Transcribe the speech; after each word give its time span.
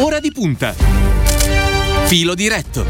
Ora 0.00 0.20
di 0.20 0.30
punta. 0.30 0.76
Filo 2.06 2.36
diretto. 2.36 2.86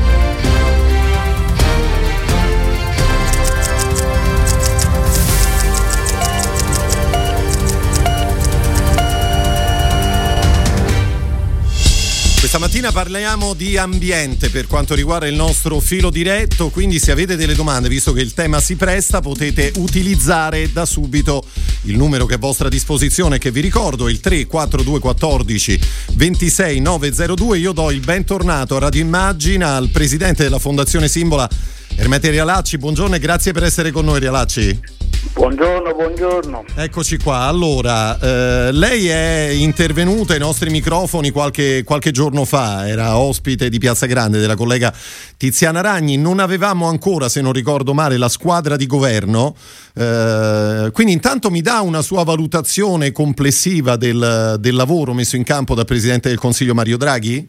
Questa 12.38 12.58
mattina 12.58 12.92
parliamo 12.92 13.54
di 13.54 13.78
ambiente 13.78 14.50
per 14.50 14.66
quanto 14.66 14.94
riguarda 14.94 15.26
il 15.26 15.34
nostro 15.34 15.80
filo 15.80 16.10
diretto, 16.10 16.68
quindi 16.68 16.98
se 16.98 17.10
avete 17.10 17.36
delle 17.36 17.54
domande, 17.54 17.88
visto 17.88 18.12
che 18.12 18.20
il 18.20 18.34
tema 18.34 18.60
si 18.60 18.76
presta, 18.76 19.20
potete 19.20 19.72
utilizzare 19.76 20.70
da 20.72 20.84
subito 20.84 21.42
il 21.82 21.96
numero 21.96 22.26
che 22.26 22.34
è 22.34 22.36
a 22.36 22.40
vostra 22.40 22.68
disposizione, 22.68 23.38
che 23.38 23.50
vi 23.50 23.60
ricordo 23.60 24.08
è 24.08 24.10
il 24.10 24.20
34214 24.20 25.80
26902. 26.12 27.58
Io 27.58 27.72
do 27.72 27.90
il 27.90 28.00
bentornato 28.00 28.76
a 28.76 28.80
Radio 28.80 29.00
Immagina 29.00 29.76
al 29.76 29.88
presidente 29.90 30.42
della 30.42 30.58
Fondazione 30.58 31.08
Simbola, 31.08 31.48
Ermete 31.96 32.30
Rialacci. 32.30 32.78
Buongiorno 32.78 33.16
e 33.16 33.18
grazie 33.18 33.52
per 33.52 33.64
essere 33.64 33.90
con 33.90 34.04
noi, 34.04 34.20
Rialacci. 34.20 35.07
Buongiorno, 35.34 35.94
buongiorno. 35.94 36.64
Eccoci 36.76 37.16
qua. 37.16 37.40
Allora, 37.40 38.18
eh, 38.18 38.72
lei 38.72 39.08
è 39.08 39.50
intervenuta 39.52 40.32
ai 40.32 40.38
nostri 40.38 40.70
microfoni 40.70 41.30
qualche, 41.30 41.82
qualche, 41.84 42.10
giorno 42.10 42.44
fa, 42.44 42.88
era 42.88 43.18
ospite 43.18 43.68
di 43.68 43.78
Piazza 43.78 44.06
Grande 44.06 44.38
della 44.38 44.54
collega 44.54 44.92
Tiziana 45.36 45.80
Ragni. 45.80 46.16
Non 46.16 46.38
avevamo 46.38 46.86
ancora, 46.86 47.28
se 47.28 47.40
non 47.40 47.52
ricordo 47.52 47.94
male, 47.94 48.16
la 48.16 48.28
squadra 48.28 48.76
di 48.76 48.86
governo. 48.86 49.56
Eh, 49.94 50.90
quindi 50.92 51.12
intanto 51.12 51.50
mi 51.50 51.62
dà 51.62 51.80
una 51.80 52.02
sua 52.02 52.22
valutazione 52.22 53.10
complessiva 53.10 53.96
del, 53.96 54.56
del 54.60 54.74
lavoro 54.74 55.14
messo 55.14 55.36
in 55.36 55.44
campo 55.44 55.74
dal 55.74 55.84
Presidente 55.84 56.28
del 56.28 56.38
Consiglio 56.38 56.74
Mario 56.74 56.96
Draghi? 56.96 57.48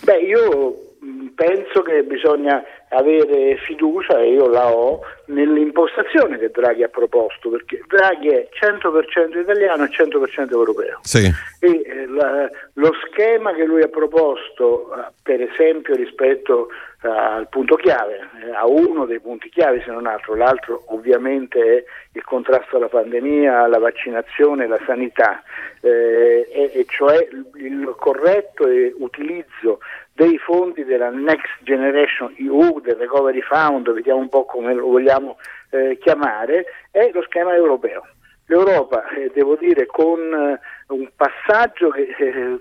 Beh, 0.00 0.20
io 0.20 0.85
penso 1.34 1.82
che 1.82 2.02
bisogna 2.02 2.62
avere 2.88 3.56
fiducia, 3.58 4.18
e 4.20 4.32
io 4.32 4.48
la 4.48 4.72
ho, 4.72 5.00
nell'impostazione 5.26 6.38
che 6.38 6.50
Draghi 6.50 6.82
ha 6.82 6.88
proposto, 6.88 7.50
perché 7.50 7.82
Draghi 7.86 8.28
è 8.28 8.48
100% 8.52 9.38
italiano 9.38 9.84
e 9.84 9.88
100% 9.88 10.50
europeo. 10.50 10.98
Sì. 11.02 11.30
E 11.60 11.68
eh, 11.68 12.06
la, 12.06 12.48
lo 12.74 12.92
schema 13.06 13.52
che 13.54 13.64
lui 13.64 13.82
ha 13.82 13.88
proposto, 13.88 14.94
eh, 14.94 15.12
per 15.22 15.40
esempio 15.40 15.94
rispetto 15.94 16.68
al 17.00 17.48
punto 17.48 17.76
chiave, 17.76 18.28
eh, 18.42 18.50
a 18.50 18.66
uno 18.66 19.04
dei 19.04 19.20
punti 19.20 19.48
chiave 19.50 19.82
se 19.82 19.90
non 19.90 20.06
altro, 20.06 20.34
l'altro 20.34 20.84
ovviamente 20.88 21.60
è 21.60 21.84
il 22.12 22.24
contrasto 22.24 22.76
alla 22.76 22.88
pandemia, 22.88 23.66
la 23.66 23.78
vaccinazione, 23.78 24.66
la 24.66 24.80
sanità, 24.86 25.42
eh, 25.80 26.48
e, 26.50 26.70
e 26.74 26.86
cioè 26.88 27.28
il 27.56 27.94
corretto 27.98 28.66
utilizzo 28.98 29.80
dei 30.12 30.38
fondi 30.38 30.84
della 30.84 31.10
Next 31.10 31.58
Generation 31.60 32.34
EU, 32.38 32.80
del 32.80 32.96
Recovery 32.96 33.42
Fund, 33.42 33.92
vediamo 33.92 34.20
un 34.20 34.30
po' 34.30 34.46
come 34.46 34.72
lo 34.72 34.86
vogliamo 34.86 35.36
eh, 35.70 35.98
chiamare, 36.00 36.64
è 36.90 37.10
lo 37.12 37.22
schema 37.22 37.54
europeo. 37.54 38.06
L'Europa, 38.48 39.08
eh, 39.08 39.30
devo 39.34 39.56
dire, 39.56 39.86
con 39.86 40.20
eh, 40.20 40.60
un 40.88 41.08
passaggio 41.16 41.88
che 41.90 42.14
eh, 42.16 42.58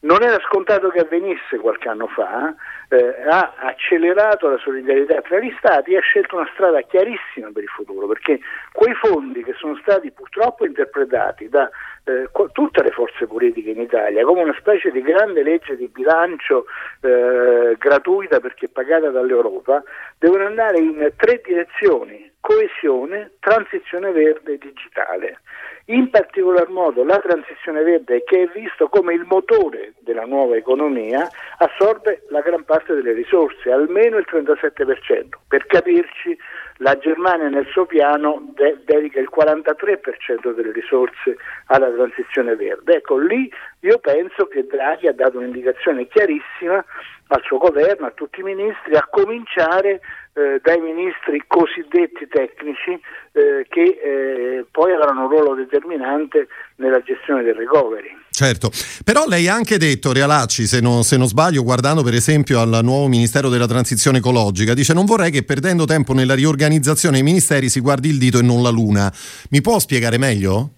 non 0.00 0.22
era 0.22 0.38
scontato 0.46 0.90
che 0.90 1.00
avvenisse 1.00 1.56
qualche 1.58 1.88
anno 1.88 2.08
fa, 2.08 2.54
eh, 2.90 3.24
ha 3.26 3.54
accelerato 3.56 4.48
la 4.48 4.58
solidarietà 4.58 5.22
tra 5.22 5.38
gli 5.38 5.52
Stati 5.56 5.92
e 5.92 5.96
ha 5.96 6.02
scelto 6.02 6.36
una 6.36 6.48
strada 6.52 6.82
chiarissima 6.82 7.50
per 7.54 7.62
il 7.62 7.70
futuro, 7.70 8.06
perché 8.06 8.38
quei 8.70 8.92
fondi 8.94 9.42
che 9.42 9.54
sono 9.54 9.76
stati 9.80 10.10
purtroppo 10.10 10.66
interpretati 10.66 11.48
da 11.48 11.70
eh, 12.04 12.28
tutte 12.52 12.82
le 12.82 12.90
forze 12.90 13.26
politiche 13.26 13.70
in 13.70 13.80
Italia 13.80 14.24
come 14.24 14.42
una 14.42 14.56
specie 14.58 14.90
di 14.90 15.00
grande 15.00 15.42
legge 15.42 15.74
di 15.74 15.88
bilancio 15.88 16.66
eh, 17.00 17.76
gratuita 17.78 18.40
perché 18.40 18.68
pagata 18.68 19.08
dall'Europa, 19.08 19.82
devono 20.18 20.44
andare 20.44 20.78
in 20.78 21.12
tre 21.16 21.40
direzioni, 21.42 22.30
coesione, 22.44 23.32
transizione 23.40 24.10
verde 24.12 24.52
e 24.52 24.58
digitale. 24.58 25.40
In 25.86 26.10
particolar 26.10 26.68
modo 26.68 27.02
la 27.02 27.18
transizione 27.18 27.82
verde, 27.82 28.22
che 28.22 28.42
è 28.42 28.46
visto 28.52 28.88
come 28.88 29.14
il 29.14 29.24
motore 29.24 29.94
della 30.00 30.26
nuova 30.26 30.54
economia, 30.54 31.26
assorbe 31.56 32.24
la 32.28 32.42
gran 32.42 32.64
parte 32.64 32.92
delle 32.92 33.12
risorse, 33.12 33.70
almeno 33.70 34.18
il 34.18 34.26
37%. 34.30 35.40
Per 35.48 35.64
capirci, 35.64 36.36
la 36.78 36.98
Germania 36.98 37.48
nel 37.48 37.66
suo 37.70 37.86
piano 37.86 38.52
de- 38.54 38.76
dedica 38.84 39.20
il 39.20 39.30
43% 39.34 40.52
delle 40.54 40.72
risorse 40.72 41.36
alla 41.68 41.90
transizione 41.90 42.56
verde. 42.56 42.96
Ecco, 42.96 43.16
lì 43.16 43.50
io 43.80 43.98
penso 44.00 44.48
che 44.48 44.66
Draghi 44.66 45.06
ha 45.06 45.14
dato 45.14 45.38
un'indicazione 45.38 46.08
chiarissima 46.08 46.84
al 47.28 47.42
suo 47.42 47.56
governo, 47.56 48.06
a 48.06 48.10
tutti 48.10 48.40
i 48.40 48.42
ministri, 48.42 48.96
a 48.96 49.06
cominciare 49.10 50.00
eh, 50.34 50.60
dai 50.62 50.80
ministri 50.80 51.42
cosiddetti 51.46 52.26
tecnici 52.28 53.00
eh, 53.32 53.66
che 53.68 53.82
eh, 53.82 54.66
poi 54.70 54.92
avranno 54.92 55.22
un 55.22 55.28
ruolo 55.28 55.54
determinante 55.54 56.48
nella 56.76 57.00
gestione 57.02 57.42
del 57.42 57.54
recovery. 57.54 58.22
Certo, 58.30 58.70
però 59.04 59.26
lei 59.28 59.46
ha 59.46 59.54
anche 59.54 59.78
detto, 59.78 60.12
Realacci, 60.12 60.66
se 60.66 60.80
non, 60.80 61.04
se 61.04 61.16
non, 61.16 61.28
sbaglio, 61.28 61.62
guardando 61.62 62.02
per 62.02 62.14
esempio 62.14 62.60
al 62.60 62.80
nuovo 62.82 63.06
Ministero 63.06 63.48
della 63.48 63.68
Transizione 63.68 64.18
Ecologica, 64.18 64.74
dice 64.74 64.92
non 64.92 65.04
vorrei 65.04 65.30
che 65.30 65.44
perdendo 65.44 65.84
tempo 65.84 66.12
nella 66.14 66.34
riorganizzazione 66.34 67.14
dei 67.14 67.24
ministeri 67.24 67.68
si 67.68 67.78
guardi 67.78 68.08
il 68.08 68.18
dito 68.18 68.40
e 68.40 68.42
non 68.42 68.60
la 68.60 68.70
luna. 68.70 69.12
Mi 69.50 69.60
può 69.60 69.78
spiegare 69.78 70.18
meglio? 70.18 70.70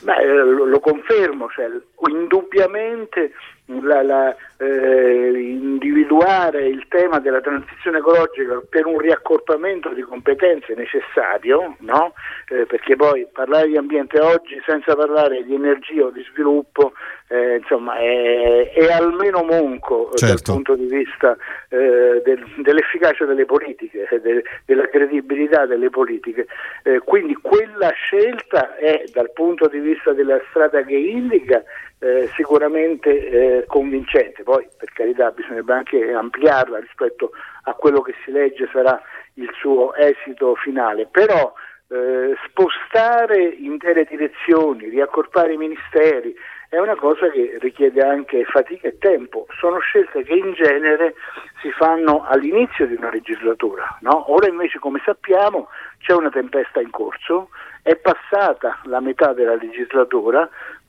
Beh, 0.00 0.26
lo, 0.26 0.64
lo 0.64 0.80
confermo, 0.80 1.48
cioè, 1.54 1.66
indubbiamente 2.10 3.30
la, 3.66 4.02
la, 4.02 4.36
eh, 4.60 5.32
individuare 5.38 6.66
il 6.66 6.86
tema 6.88 7.20
della 7.20 7.40
transizione 7.40 7.98
ecologica 7.98 8.60
per 8.68 8.86
un 8.86 8.98
riaccorpamento 8.98 9.90
di 9.90 10.02
competenze 10.02 10.74
necessario, 10.74 11.76
no? 11.80 12.12
eh, 12.48 12.66
perché 12.66 12.96
poi 12.96 13.26
parlare 13.32 13.68
di 13.68 13.76
ambiente 13.76 14.20
oggi 14.20 14.60
senza 14.66 14.96
parlare 14.96 15.44
di 15.44 15.54
energia 15.54 16.06
o 16.06 16.10
di 16.10 16.24
sviluppo 16.32 16.92
eh, 17.28 17.56
insomma, 17.56 17.98
è, 17.98 18.72
è, 18.72 18.90
almeno 18.90 19.44
monco 19.44 20.10
certo. 20.14 20.26
dal 20.26 20.54
punto 20.54 20.74
di 20.74 20.86
vista 20.86 21.36
eh, 21.68 22.22
del, 22.24 22.44
dell'efficacia 22.56 23.26
delle 23.26 23.44
politiche, 23.44 24.08
de, 24.22 24.42
della 24.64 24.88
credibilità 24.88 25.66
delle 25.66 25.90
politiche. 25.90 26.46
Eh, 26.82 27.00
quindi 27.00 27.34
quella 27.34 27.90
scelta 27.90 28.76
è 28.76 29.04
dal 29.12 29.30
punto 29.32 29.68
di 29.68 29.78
vista 29.78 30.12
della 30.12 30.40
strada 30.50 30.82
che 30.82 30.96
indica 30.96 31.62
eh, 32.00 32.28
sicuramente 32.34 33.10
eh, 33.10 33.64
convincente, 33.66 34.42
poi 34.48 34.66
per 34.78 34.90
carità 34.94 35.30
bisognerebbe 35.30 35.74
anche 35.74 36.10
ampliarla 36.10 36.78
rispetto 36.78 37.32
a 37.64 37.74
quello 37.74 38.00
che 38.00 38.14
si 38.24 38.30
legge 38.30 38.66
sarà 38.72 38.98
il 39.34 39.50
suo 39.60 39.94
esito 39.94 40.54
finale, 40.54 41.04
però 41.04 41.52
eh, 41.88 42.34
spostare 42.46 43.44
intere 43.44 44.04
direzioni, 44.04 44.88
riaccorpare 44.88 45.52
i 45.52 45.58
ministeri 45.58 46.34
è 46.70 46.78
una 46.78 46.96
cosa 46.96 47.28
che 47.28 47.58
richiede 47.60 48.00
anche 48.02 48.44
fatica 48.44 48.88
e 48.88 48.96
tempo, 48.96 49.46
sono 49.58 49.80
scelte 49.80 50.22
che 50.22 50.34
in 50.34 50.54
genere 50.54 51.14
si 51.60 51.70
fanno 51.72 52.24
all'inizio 52.26 52.86
di 52.86 52.94
una 52.94 53.10
legislatura, 53.10 53.98
no? 54.00 54.32
ora 54.32 54.48
invece 54.48 54.78
come 54.78 55.00
sappiamo 55.04 55.68
c'è 55.98 56.14
una 56.14 56.30
tempesta 56.30 56.80
in 56.80 56.90
corso, 56.90 57.50
è 57.82 57.96
passata 57.96 58.80
la 58.84 59.00
metà 59.00 59.34
della 59.34 59.56
legislatura, 59.56 60.48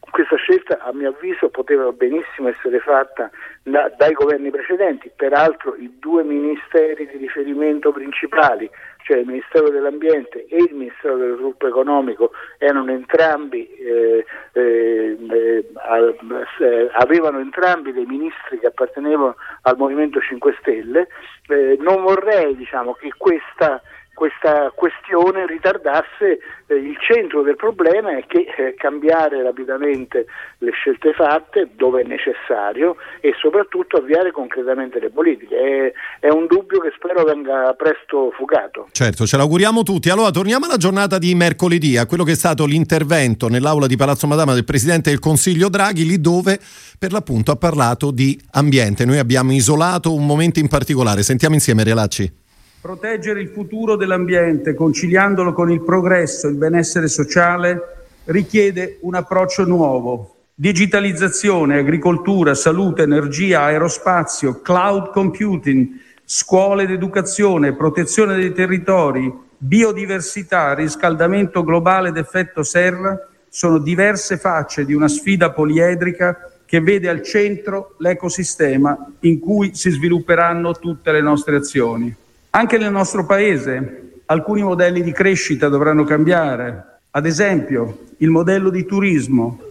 questa 0.10 0.36
scelta 0.36 0.80
a 0.80 0.94
mio 0.94 1.10
avviso 1.10 1.50
poteva 1.50 1.92
benissimo 1.92 2.50
essere 2.50 2.80
fatta 2.80 3.30
da, 3.64 3.92
dai 3.98 4.14
governi 4.14 4.50
precedenti, 4.52 5.12
peraltro 5.16 5.76
i 5.76 5.98
due 6.00 6.24
ministeri 6.24 7.08
di 7.08 7.18
riferimento 7.18 7.92
principali, 7.92 8.70
cioè 9.04 9.18
il 9.18 9.28
Ministero 9.28 9.70
dell'Ambiente 9.70 10.46
e 10.48 10.58
il 10.58 10.74
Ministero 10.74 11.18
dello 11.18 11.36
Sviluppo 11.36 11.68
Economico, 11.68 12.32
erano 12.58 12.92
entrambi, 12.92 13.68
eh, 13.76 14.26
eh, 14.54 15.18
eh, 15.30 16.90
avevano 16.94 17.40
entrambi 17.40 17.92
dei 17.92 18.06
ministri 18.06 18.60
che 18.60 18.68
appartenevano 18.68 19.36
al 19.64 19.78
Movimento 19.78 20.20
5 20.20 20.56
Stelle. 20.60 21.08
Eh, 21.48 21.78
non 21.80 22.04
vorrei 22.04 22.56
diciamo, 22.56 22.94
che 22.94 23.12
questa 23.18 23.82
questa 24.20 24.70
questione 24.76 25.48
ritardasse 25.48 26.40
eh, 26.68 26.76
il 26.76 26.98
centro 27.00 27.42
del 27.42 27.56
problema 27.56 28.18
è 28.18 28.26
che 28.28 28.48
eh, 28.58 28.76
cambiare 28.76 29.42
rapidamente 29.42 30.26
le 30.58 30.72
scelte 30.72 31.14
fatte 31.14 31.70
dove 31.78 32.02
è 32.02 32.04
necessario 32.04 32.98
e 33.22 33.34
soprattutto 33.40 33.96
avviare 33.96 34.34
concretamente 34.34 35.00
le 35.00 35.10
politiche. 35.10 35.56
È, 35.56 36.28
è 36.28 36.30
un 36.30 36.48
dubbio 36.48 36.82
che 36.82 36.92
spero 36.98 37.24
venga 37.24 37.74
presto 37.78 38.32
fugato. 38.36 38.90
Certo, 38.92 39.26
ce 39.26 39.38
l'auguriamo 39.38 39.84
tutti. 39.84 40.10
Allora 40.10 40.32
torniamo 40.32 40.66
alla 40.66 40.76
giornata 40.76 41.18
di 41.18 41.34
mercoledì, 41.34 41.96
a 41.96 42.06
quello 42.06 42.26
che 42.26 42.34
è 42.34 42.36
stato 42.36 42.66
l'intervento 42.66 43.48
nell'aula 43.48 43.88
di 43.88 43.96
Palazzo 43.96 44.28
Madama 44.28 44.54
del 44.54 44.66
Presidente 44.66 45.12
del 45.12 45.20
Consiglio 45.20 45.70
Draghi, 45.70 46.06
lì 46.06 46.20
dove 46.20 46.60
per 47.00 47.14
l'appunto 47.14 47.52
ha 47.52 47.56
parlato 47.56 48.12
di 48.12 48.38
ambiente. 48.52 49.06
Noi 49.06 49.18
abbiamo 49.18 49.54
isolato 49.54 50.14
un 50.14 50.26
momento 50.26 50.60
in 50.60 50.68
particolare. 50.68 51.24
Sentiamo 51.24 51.56
insieme 51.56 51.86
Relacci. 51.86 52.48
Proteggere 52.82 53.42
il 53.42 53.50
futuro 53.50 53.96
dell'ambiente, 53.96 54.74
conciliandolo 54.74 55.54
con 55.54 55.70
il 55.70 55.82
progresso 55.82 56.48
e 56.48 56.52
il 56.52 56.56
benessere 56.56 57.08
sociale, 57.08 58.08
richiede 58.26 59.00
un 59.02 59.16
approccio 59.16 59.66
nuovo, 59.66 60.40
Digitalizzazione, 60.60 61.78
agricoltura, 61.78 62.54
salute, 62.54 63.04
energia, 63.04 63.62
aerospazio, 63.62 64.60
cloud 64.60 65.12
computing, 65.12 65.88
scuole 66.26 66.84
ed 66.84 66.92
educazione, 66.92 67.78
protezione 67.78 68.36
dei 68.36 68.52
territori, 68.52 69.34
biodiversità, 69.58 70.74
riscaldamento 70.74 71.64
globale 71.64 72.10
ed 72.10 72.18
effetto 72.18 72.64
serra 72.64 73.18
sono 73.48 73.78
diverse 73.78 74.36
facce 74.36 74.84
di 74.84 74.94
una 74.94 75.08
sfida 75.08 75.52
poliedrica 75.52 76.52
che 76.66 76.82
vede 76.82 77.08
al 77.08 77.24
centro 77.24 77.96
l'ecosistema 78.00 79.14
in 79.22 79.40
cui 79.40 79.74
si 79.76 79.90
svilupperanno 79.90 80.74
tutte 80.74 81.14
le 81.14 81.22
nostre 81.22 81.56
azioni. 81.56 82.14
Anche 82.52 82.78
nel 82.78 82.92
nostro 82.92 83.26
Paese 83.26 84.22
alcuni 84.26 84.64
modelli 84.64 85.02
di 85.02 85.12
crescita 85.12 85.70
dovranno 85.70 86.04
cambiare, 86.04 87.00
ad 87.12 87.26
esempio 87.26 88.06
il 88.18 88.30
modello 88.30 88.70
di 88.70 88.86
turismo, 88.86 89.70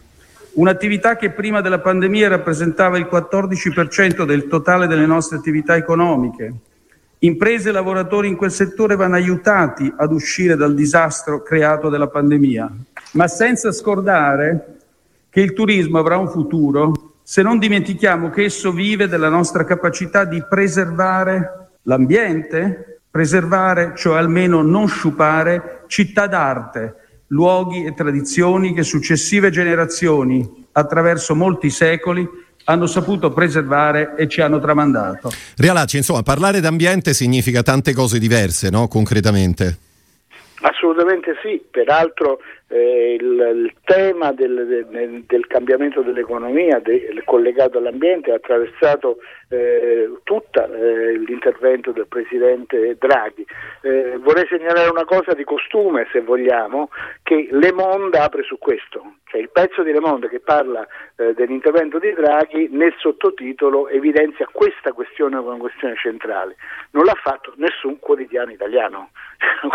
Un'attività 0.58 1.14
che 1.14 1.30
prima 1.30 1.60
della 1.60 1.78
pandemia 1.78 2.26
rappresentava 2.26 2.98
il 2.98 3.08
14% 3.08 4.24
del 4.24 4.48
totale 4.48 4.88
delle 4.88 5.06
nostre 5.06 5.36
attività 5.36 5.76
economiche. 5.76 6.52
Imprese 7.20 7.68
e 7.68 7.72
lavoratori 7.72 8.26
in 8.26 8.34
quel 8.34 8.50
settore 8.50 8.96
vanno 8.96 9.14
aiutati 9.14 9.92
ad 9.96 10.12
uscire 10.12 10.56
dal 10.56 10.74
disastro 10.74 11.42
creato 11.42 11.88
dalla 11.88 12.08
pandemia, 12.08 12.72
ma 13.12 13.28
senza 13.28 13.70
scordare 13.70 14.78
che 15.30 15.42
il 15.42 15.52
turismo 15.52 16.00
avrà 16.00 16.16
un 16.16 16.28
futuro 16.28 17.12
se 17.22 17.42
non 17.42 17.60
dimentichiamo 17.60 18.28
che 18.30 18.44
esso 18.44 18.72
vive 18.72 19.06
della 19.06 19.28
nostra 19.28 19.64
capacità 19.64 20.24
di 20.24 20.42
preservare 20.42 21.67
l'ambiente, 21.88 23.00
preservare, 23.10 23.94
cioè 23.96 24.18
almeno 24.18 24.62
non 24.62 24.86
sciupare, 24.86 25.84
città 25.88 26.26
d'arte, 26.26 26.94
luoghi 27.28 27.84
e 27.84 27.94
tradizioni 27.94 28.74
che 28.74 28.82
successive 28.82 29.50
generazioni, 29.50 30.66
attraverso 30.72 31.34
molti 31.34 31.70
secoli, 31.70 32.28
hanno 32.64 32.86
saputo 32.86 33.32
preservare 33.32 34.14
e 34.16 34.28
ci 34.28 34.42
hanno 34.42 34.60
tramandato. 34.60 35.30
Realacci, 35.56 35.96
insomma, 35.96 36.22
parlare 36.22 36.60
d'ambiente 36.60 37.14
significa 37.14 37.62
tante 37.62 37.94
cose 37.94 38.18
diverse, 38.18 38.68
no? 38.68 38.86
Concretamente. 38.88 39.78
Assolutamente 40.60 41.34
sì, 41.42 41.62
peraltro 41.70 42.40
eh, 42.68 43.16
il, 43.18 43.24
il, 43.64 43.72
tema 43.84 44.32
del, 44.32 44.66
del, 44.66 45.24
del, 45.26 45.46
cambiamento 45.46 46.02
dell'economia 46.02 46.78
del, 46.80 47.22
collegato 47.24 47.78
all'ambiente 47.78 48.30
ha 48.30 48.36
attraversato 48.36 49.18
eh, 49.48 50.10
tutto 50.22 50.62
eh, 50.62 51.16
l'intervento 51.18 51.92
del 51.92 52.06
Presidente 52.06 52.96
Draghi. 52.98 53.46
Eh, 53.80 54.18
vorrei 54.18 54.46
segnalare 54.48 54.90
una 54.90 55.06
cosa 55.06 55.32
di 55.32 55.44
costume, 55.44 56.06
se 56.12 56.20
vogliamo, 56.20 56.90
che 57.22 57.48
Le 57.50 57.72
Monde 57.72 58.18
apre 58.18 58.42
su 58.42 58.58
questo, 58.58 59.14
cioè 59.24 59.40
il 59.40 59.50
pezzo 59.50 59.82
di 59.82 59.92
Le 59.92 60.00
Monde 60.00 60.28
che 60.28 60.40
parla 60.40 60.86
eh, 61.16 61.32
dell'intervento 61.32 61.98
di 61.98 62.12
Draghi 62.12 62.68
nel 62.70 62.94
sottotitolo 62.98 63.88
evidenzia 63.88 64.46
questa 64.52 64.92
questione 64.92 65.36
come 65.36 65.48
una 65.48 65.58
questione 65.58 65.94
centrale. 65.96 66.56
Non 66.90 67.04
l'ha 67.04 67.16
fatto 67.22 67.54
nessun 67.56 67.98
quotidiano 67.98 68.50
italiano. 68.50 69.10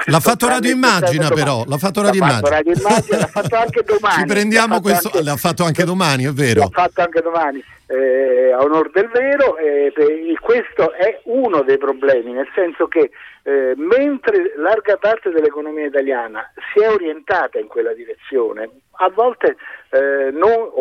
L'ha 0.06 0.20
fatto 0.20 0.48
Radio 0.48 0.72
Immagina 0.72 1.30
però, 1.30 1.64
l'ha 1.66 1.78
fatto 1.78 2.02
Radio 2.02 2.22
Immagina 2.22 2.83
immagine 2.90 3.18
l'ha 3.18 3.28
fatto 3.28 3.56
anche 3.56 3.84
domani. 3.84 4.20
Ci 4.20 4.26
prendiamo 4.26 4.74
l'ha 4.76 4.82
questo, 4.82 5.08
anche, 5.08 5.24
l'ha 5.24 5.36
fatto 5.36 5.64
anche 5.64 5.84
domani, 5.84 6.24
è 6.26 6.32
vero. 6.32 6.60
L'ha 6.62 6.70
fatto 6.72 7.02
anche 7.02 7.22
domani, 7.22 7.64
eh, 7.88 8.52
a 8.52 8.60
onore 8.60 8.90
del 8.94 9.10
vero, 9.14 9.58
eh, 9.58 9.92
questo 10.40 10.94
è 10.94 11.22
uno 11.26 11.64
dei 11.64 11.78
problemi, 11.78 12.34
nel 12.34 12.48
senso 12.54 12.88
che 12.88 13.12
eh, 13.44 13.74
mentre 13.76 14.54
larga 14.56 14.98
parte 14.98 15.30
dell'economia 15.30 15.86
italiana 15.86 16.50
si 16.72 16.82
è 16.82 16.90
orientata 16.90 17.60
in 17.60 17.68
quella 17.68 17.94
direzione, 17.94 18.70
a 18.98 19.10
volte 19.10 19.58
eh, 19.90 20.32
non, 20.32 20.72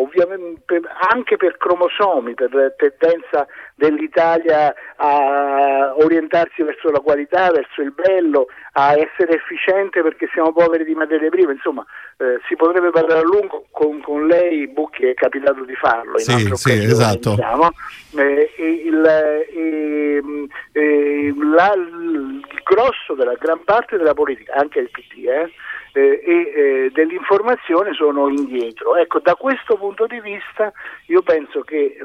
anche 1.11 1.35
per 1.35 1.57
cromosomi, 1.57 2.33
per 2.33 2.75
tendenza 2.77 3.47
dell'Italia 3.75 4.73
a 4.95 5.95
orientarsi 5.97 6.63
verso 6.63 6.89
la 6.89 6.99
qualità, 6.99 7.51
verso 7.51 7.81
il 7.81 7.91
bello, 7.91 8.47
a 8.73 8.93
essere 8.93 9.33
efficiente 9.35 10.01
perché 10.01 10.29
siamo 10.31 10.53
poveri 10.53 10.85
di 10.85 10.95
materie 10.95 11.29
prime, 11.29 11.53
insomma 11.53 11.85
eh, 12.17 12.39
si 12.47 12.55
potrebbe 12.55 12.91
parlare 12.91 13.21
a 13.21 13.23
lungo 13.23 13.65
con, 13.71 14.01
con 14.01 14.27
lei, 14.27 14.67
Bucchi 14.67 15.05
è 15.05 15.13
capitato 15.13 15.63
di 15.63 15.75
farlo 15.75 16.17
in 16.17 16.23
sì, 16.23 16.51
sì, 16.55 16.83
esatto. 16.83 17.31
diciamo. 17.31 17.71
eh, 18.17 18.51
il, 18.57 19.05
ehm, 19.53 20.47
eh, 20.71 21.33
la, 21.35 21.73
il 21.73 22.45
grosso 22.63 23.13
della 23.15 23.35
gran 23.35 23.63
parte 23.63 23.97
della 23.97 24.13
politica, 24.13 24.53
anche 24.53 24.79
il 24.79 24.89
PT, 24.89 25.25
eh, 25.25 25.51
eh, 25.93 26.21
e 26.25 26.33
eh, 26.33 26.91
dell'informazione 26.91 27.93
sono 27.93 28.27
indietro. 28.27 28.95
Ecco, 28.95 29.19
da 29.19 29.35
questo 29.35 29.75
punto 29.75 30.07
di 30.07 30.19
vista 30.21 30.71
io 31.07 31.21
penso 31.21 31.61
che 31.61 31.95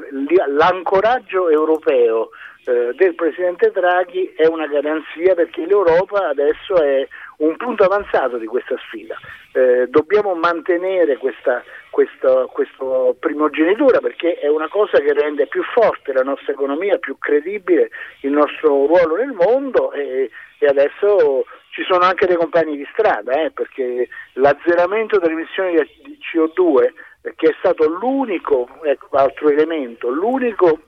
l'ancoraggio 0.47 1.49
europeo 1.49 2.29
eh, 2.65 2.93
del 2.95 3.15
Presidente 3.15 3.71
Draghi 3.71 4.33
è 4.35 4.45
una 4.45 4.67
garanzia 4.67 5.33
perché 5.33 5.65
l'Europa 5.65 6.27
adesso 6.27 6.81
è 6.81 7.07
un 7.37 7.55
punto 7.55 7.83
avanzato 7.83 8.37
di 8.37 8.45
questa 8.45 8.75
sfida. 8.87 9.17
Eh, 9.53 9.87
dobbiamo 9.89 10.35
mantenere 10.35 11.17
questa, 11.17 11.63
questa 11.89 12.45
questo 12.51 13.15
primogenitura 13.19 13.99
perché 13.99 14.39
è 14.39 14.47
una 14.47 14.67
cosa 14.67 14.99
che 14.99 15.13
rende 15.13 15.47
più 15.47 15.63
forte 15.63 16.13
la 16.13 16.23
nostra 16.23 16.51
economia, 16.51 16.97
più 16.97 17.17
credibile 17.17 17.89
il 18.21 18.31
nostro 18.31 18.85
ruolo 18.85 19.15
nel 19.15 19.31
mondo 19.31 19.91
e, 19.93 20.29
e 20.59 20.65
adesso 20.65 21.45
ci 21.71 21.83
sono 21.83 22.03
anche 22.03 22.25
dei 22.25 22.35
compagni 22.35 22.75
di 22.75 22.87
strada, 22.91 23.41
eh, 23.41 23.51
perché 23.51 24.09
l'azzeramento 24.33 25.17
delle 25.17 25.33
emissioni 25.33 25.75
di 26.03 26.17
CO2, 26.19 26.91
eh, 27.21 27.33
che 27.35 27.49
è 27.49 27.55
stato 27.59 27.87
l'unico, 27.87 28.67
ecco, 28.83 29.15
altro 29.15 29.49
elemento, 29.49 30.09
l'unico 30.09 30.79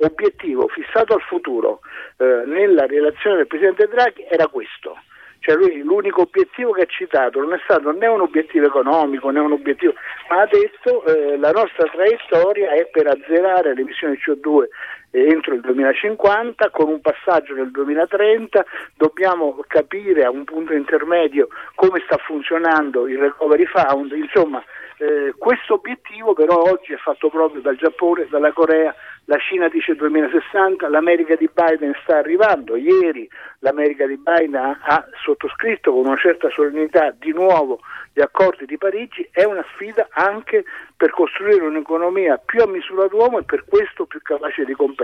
obiettivo 0.00 0.68
fissato 0.68 1.14
al 1.14 1.22
futuro 1.22 1.80
eh, 2.16 2.42
nella 2.46 2.86
relazione 2.86 3.36
del 3.36 3.46
Presidente 3.46 3.86
Draghi 3.86 4.26
era 4.28 4.46
questo. 4.48 4.96
Cioè 5.40 5.54
lui 5.54 5.82
l'unico 5.82 6.22
obiettivo 6.22 6.72
che 6.72 6.82
ha 6.82 6.86
citato 6.86 7.40
non 7.40 7.54
è 7.54 7.60
stato 7.64 7.90
né 7.92 8.06
un 8.06 8.20
obiettivo 8.20 8.66
economico 8.66 9.30
né 9.30 9.40
un 9.40 9.52
obiettivo, 9.52 9.94
ma 10.28 10.42
ha 10.42 10.46
detto 10.46 11.04
eh, 11.06 11.38
la 11.38 11.50
nostra 11.50 11.88
traiettoria 11.88 12.72
è 12.72 12.86
per 12.88 13.06
azzerare 13.06 13.74
le 13.74 13.80
emissioni 13.80 14.16
di 14.16 14.22
CO2 14.22 14.68
entro 15.10 15.54
il 15.54 15.60
2050 15.60 16.70
con 16.70 16.88
un 16.88 17.00
passaggio 17.00 17.54
nel 17.54 17.70
2030 17.70 18.64
dobbiamo 18.96 19.62
capire 19.66 20.24
a 20.24 20.30
un 20.30 20.44
punto 20.44 20.72
intermedio 20.72 21.48
come 21.74 22.00
sta 22.04 22.16
funzionando 22.18 23.08
il 23.08 23.18
recovery 23.18 23.66
fund 23.66 24.12
insomma 24.12 24.62
eh, 25.02 25.32
questo 25.38 25.74
obiettivo 25.74 26.34
però 26.34 26.60
oggi 26.60 26.92
è 26.92 26.98
fatto 26.98 27.30
proprio 27.30 27.62
dal 27.62 27.76
Giappone, 27.76 28.26
dalla 28.28 28.52
Corea, 28.52 28.94
la 29.24 29.38
Cina 29.38 29.66
dice 29.68 29.94
2060, 29.94 30.86
l'America 30.90 31.36
di 31.36 31.48
Biden 31.50 31.94
sta 32.02 32.18
arrivando, 32.18 32.76
ieri 32.76 33.26
l'America 33.60 34.04
di 34.04 34.18
Biden 34.18 34.56
ha, 34.56 35.08
sottoscritto 35.24 35.92
con 35.92 36.04
una 36.04 36.18
certa 36.18 36.50
solennità 36.50 37.14
di 37.18 37.32
nuovo 37.32 37.80
gli 38.12 38.20
accordi 38.20 38.66
di 38.66 38.76
Parigi, 38.76 39.26
è 39.32 39.44
una 39.44 39.64
sfida 39.72 40.06
anche 40.10 40.64
per 40.94 41.10
costruire 41.12 41.64
un'economia 41.64 42.36
più 42.36 42.60
a 42.60 42.66
misura 42.66 43.06
d'uomo 43.06 43.38
e 43.38 43.44
per 43.44 43.64
questo 43.64 44.04
più 44.04 44.20
capace 44.20 44.66
di 44.66 44.74
competere. 44.74 44.99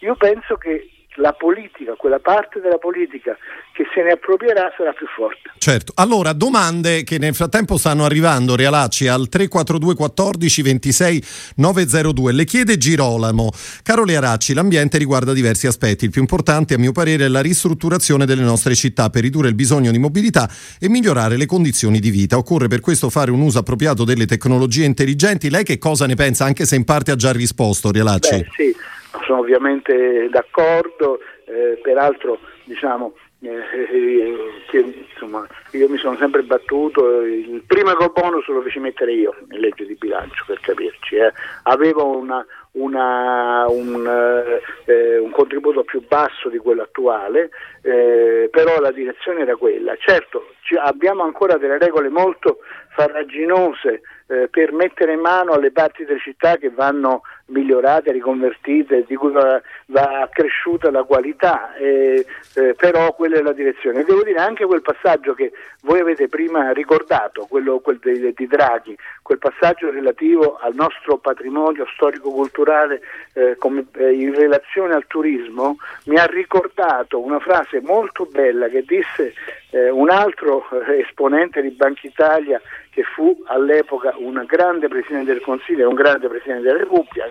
Io 0.00 0.16
penso 0.16 0.56
che 0.56 0.88
la 1.16 1.32
politica, 1.32 1.94
quella 1.94 2.20
parte 2.20 2.60
della 2.60 2.78
politica 2.78 3.36
che 3.72 3.84
se 3.94 4.02
ne 4.02 4.12
approprierà 4.12 4.72
sarà 4.76 4.92
più 4.92 5.06
forte. 5.06 5.50
Certo, 5.58 5.92
allora 5.96 6.32
domande 6.32 7.02
che 7.04 7.18
nel 7.18 7.34
frattempo 7.34 7.76
stanno 7.76 8.04
arrivando, 8.04 8.56
Realacci, 8.56 9.08
al 9.08 9.28
342 9.28 9.94
14 9.94 10.62
26 10.62 11.24
902. 11.56 12.32
Le 12.32 12.44
chiede 12.44 12.78
Girolamo, 12.78 13.50
caro 13.82 14.04
Learacci, 14.04 14.54
l'ambiente 14.54 14.98
riguarda 14.98 15.32
diversi 15.32 15.66
aspetti, 15.66 16.04
il 16.04 16.10
più 16.10 16.20
importante 16.20 16.74
a 16.74 16.78
mio 16.78 16.92
parere 16.92 17.26
è 17.26 17.28
la 17.28 17.40
ristrutturazione 17.40 18.24
delle 18.24 18.42
nostre 18.42 18.74
città 18.74 19.10
per 19.10 19.22
ridurre 19.22 19.48
il 19.48 19.54
bisogno 19.54 19.90
di 19.90 19.98
mobilità 19.98 20.48
e 20.78 20.88
migliorare 20.88 21.36
le 21.36 21.46
condizioni 21.46 22.00
di 22.00 22.10
vita. 22.10 22.36
Occorre 22.36 22.68
per 22.68 22.80
questo 22.80 23.10
fare 23.10 23.30
un 23.30 23.40
uso 23.40 23.58
appropriato 23.58 24.04
delle 24.04 24.26
tecnologie 24.26 24.84
intelligenti. 24.84 25.50
Lei 25.50 25.64
che 25.64 25.78
cosa 25.78 26.06
ne 26.06 26.14
pensa, 26.14 26.44
anche 26.44 26.64
se 26.64 26.76
in 26.76 26.84
parte 26.84 27.10
ha 27.10 27.16
già 27.16 27.32
risposto, 27.32 27.90
Realacci? 27.90 28.38
Beh, 28.38 28.48
sì 28.56 28.90
sono 29.32 29.38
ovviamente 29.38 30.28
d'accordo, 30.28 31.20
eh, 31.46 31.80
peraltro 31.82 32.38
diciamo, 32.64 33.14
eh, 33.40 34.36
che, 34.68 35.06
insomma, 35.10 35.46
io 35.72 35.88
mi 35.88 35.96
sono 35.96 36.16
sempre 36.18 36.42
battuto, 36.42 37.22
il 37.22 37.62
primo 37.66 37.92
eco 37.92 38.10
bonus 38.10 38.46
lo 38.48 38.60
feci 38.60 38.78
mettere 38.78 39.12
io 39.12 39.34
in 39.50 39.58
legge 39.58 39.86
di 39.86 39.96
bilancio 39.98 40.44
per 40.46 40.60
capirci, 40.60 41.16
eh. 41.16 41.32
avevo 41.62 42.06
una, 42.06 42.44
una, 42.72 43.64
un, 43.68 44.60
eh, 44.84 45.16
un, 45.16 45.30
contributo 45.30 45.82
più 45.82 46.06
basso 46.06 46.50
di 46.50 46.58
quello 46.58 46.82
attuale, 46.82 47.50
eh, 47.80 48.48
però 48.50 48.80
la 48.80 48.92
direzione 48.92 49.40
era 49.40 49.56
quella. 49.56 49.96
Certo, 49.98 50.52
abbiamo 50.82 51.22
ancora 51.22 51.56
delle 51.56 51.78
regole 51.78 52.10
molto 52.10 52.58
farraginose 52.94 54.02
eh, 54.26 54.48
per 54.50 54.72
mettere 54.72 55.16
mano 55.16 55.52
alle 55.52 55.72
parti 55.72 56.04
delle 56.04 56.20
città 56.20 56.56
che 56.56 56.70
vanno 56.70 57.22
migliorate, 57.52 58.10
riconvertite, 58.10 59.04
di 59.06 59.14
cui 59.14 59.30
va, 59.30 59.60
va 59.86 60.28
cresciuta 60.32 60.90
la 60.90 61.04
qualità, 61.04 61.74
eh, 61.76 62.24
eh, 62.54 62.74
però 62.74 63.12
quella 63.14 63.36
è 63.38 63.42
la 63.42 63.52
direzione. 63.52 64.04
Devo 64.04 64.22
dire 64.22 64.40
anche 64.40 64.64
quel 64.64 64.82
passaggio 64.82 65.34
che 65.34 65.52
voi 65.82 66.00
avete 66.00 66.28
prima 66.28 66.72
ricordato, 66.72 67.46
quello 67.46 67.78
quel 67.80 67.98
di, 68.02 68.32
di 68.34 68.46
Draghi, 68.46 68.96
quel 69.22 69.38
passaggio 69.38 69.90
relativo 69.90 70.58
al 70.60 70.74
nostro 70.74 71.18
patrimonio 71.18 71.86
storico-culturale 71.94 73.00
eh, 73.34 73.56
come, 73.58 73.84
eh, 73.96 74.12
in 74.12 74.34
relazione 74.34 74.94
al 74.94 75.06
turismo, 75.06 75.76
mi 76.06 76.16
ha 76.16 76.26
ricordato 76.26 77.20
una 77.20 77.38
frase 77.38 77.80
molto 77.80 78.26
bella 78.26 78.68
che 78.68 78.84
disse 78.86 79.34
eh, 79.70 79.90
un 79.90 80.10
altro 80.10 80.66
eh, 80.70 81.00
esponente 81.00 81.60
di 81.62 81.70
Banca 81.70 82.06
Italia 82.06 82.60
che 82.90 83.02
fu 83.02 83.42
all'epoca 83.46 84.12
un 84.18 84.42
grande 84.46 84.88
Presidente 84.88 85.32
del 85.32 85.42
Consiglio 85.42 85.82
e 85.82 85.86
un 85.86 85.94
grande 85.94 86.28
Presidente 86.28 86.62
della 86.62 86.78
Repubblica, 86.78 87.30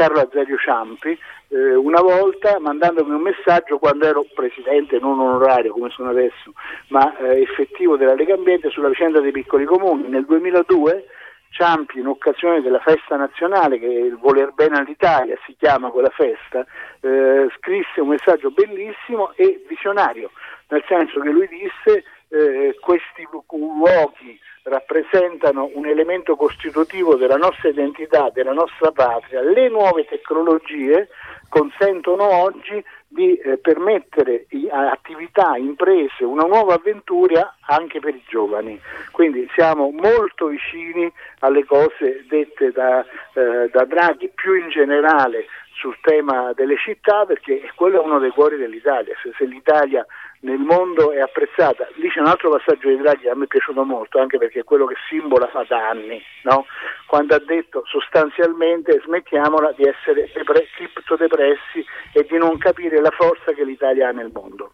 Carlo 0.00 0.20
Azerio 0.20 0.56
Ciampi, 0.56 1.10
eh, 1.48 1.74
una 1.74 2.00
volta 2.00 2.58
mandandomi 2.58 3.10
un 3.10 3.20
messaggio 3.20 3.76
quando 3.76 4.06
ero 4.06 4.24
Presidente 4.34 4.98
non 4.98 5.20
onorario 5.20 5.74
come 5.74 5.90
sono 5.90 6.08
adesso, 6.08 6.54
ma 6.88 7.14
eh, 7.18 7.42
effettivo 7.42 7.98
della 7.98 8.14
Lega 8.14 8.32
Ambiente 8.32 8.70
sulla 8.70 8.88
vicenda 8.88 9.20
dei 9.20 9.30
piccoli 9.30 9.66
comuni. 9.66 10.08
Nel 10.08 10.24
2002 10.24 11.04
Ciampi, 11.50 11.98
in 11.98 12.06
occasione 12.06 12.62
della 12.62 12.78
festa 12.78 13.16
nazionale, 13.16 13.78
che 13.78 13.88
è 13.88 14.04
il 14.04 14.16
voler 14.16 14.52
bene 14.54 14.78
all'Italia, 14.78 15.36
si 15.44 15.54
chiama 15.58 15.90
quella 15.90 16.08
festa, 16.08 16.64
eh, 17.02 17.48
scrisse 17.58 18.00
un 18.00 18.08
messaggio 18.08 18.50
bellissimo 18.52 19.32
e 19.34 19.62
visionario 19.68 20.30
nel 20.70 20.84
senso 20.88 21.20
che 21.20 21.30
lui 21.30 21.48
disse 21.48 22.04
eh, 22.30 22.76
questi 22.80 23.26
luoghi 23.50 24.38
rappresentano 24.62 25.70
un 25.74 25.86
elemento 25.86 26.36
costitutivo 26.36 27.16
della 27.16 27.36
nostra 27.36 27.70
identità, 27.70 28.30
della 28.30 28.52
nostra 28.52 28.92
patria, 28.92 29.40
le 29.42 29.68
nuove 29.68 30.04
tecnologie 30.04 31.08
consentono 31.48 32.24
oggi 32.24 32.82
di 33.08 33.34
eh, 33.34 33.58
permettere 33.58 34.46
attività, 34.70 35.56
imprese, 35.56 36.22
una 36.22 36.44
nuova 36.44 36.74
avventura 36.74 37.56
anche 37.62 37.98
per 37.98 38.14
i 38.14 38.22
giovani. 38.28 38.80
Quindi 39.10 39.48
siamo 39.54 39.90
molto 39.90 40.46
vicini 40.46 41.12
alle 41.40 41.64
cose 41.64 42.24
dette 42.28 42.70
da, 42.70 43.04
eh, 43.34 43.68
da 43.72 43.84
Draghi, 43.84 44.30
più 44.32 44.54
in 44.54 44.68
generale 44.68 45.46
sul 45.72 45.96
tema 46.00 46.52
delle 46.54 46.76
città, 46.76 47.24
perché 47.24 47.70
quello 47.74 48.00
è 48.00 48.04
uno 48.04 48.18
dei 48.18 48.30
cuori 48.30 48.56
dell'Italia. 48.56 49.14
Se, 49.22 49.32
se 49.36 49.44
l'Italia 49.46 50.04
nel 50.40 50.58
mondo 50.58 51.12
è 51.12 51.20
apprezzata. 51.20 51.88
Lì 51.94 52.08
c'è 52.08 52.20
un 52.20 52.26
altro 52.26 52.50
passaggio 52.50 52.88
di 52.88 52.96
Draghi 52.96 53.22
che 53.22 53.30
a 53.30 53.34
me 53.34 53.44
è 53.44 53.46
piaciuto 53.46 53.84
molto, 53.84 54.18
anche 54.18 54.38
perché 54.38 54.60
è 54.60 54.64
quello 54.64 54.86
che 54.86 54.94
simbola 55.08 55.48
fa 55.48 55.64
da 55.68 55.88
anni, 55.88 56.22
no? 56.42 56.66
quando 57.06 57.34
ha 57.34 57.42
detto 57.44 57.82
sostanzialmente 57.86 59.00
smettiamola 59.04 59.72
di 59.72 59.84
essere 59.84 60.30
depre- 60.32 60.66
criptodepressi 60.74 61.84
e 62.12 62.26
di 62.28 62.38
non 62.38 62.56
capire 62.58 63.00
la 63.00 63.10
forza 63.10 63.52
che 63.52 63.64
l'Italia 63.64 64.08
ha 64.08 64.12
nel 64.12 64.30
mondo. 64.32 64.72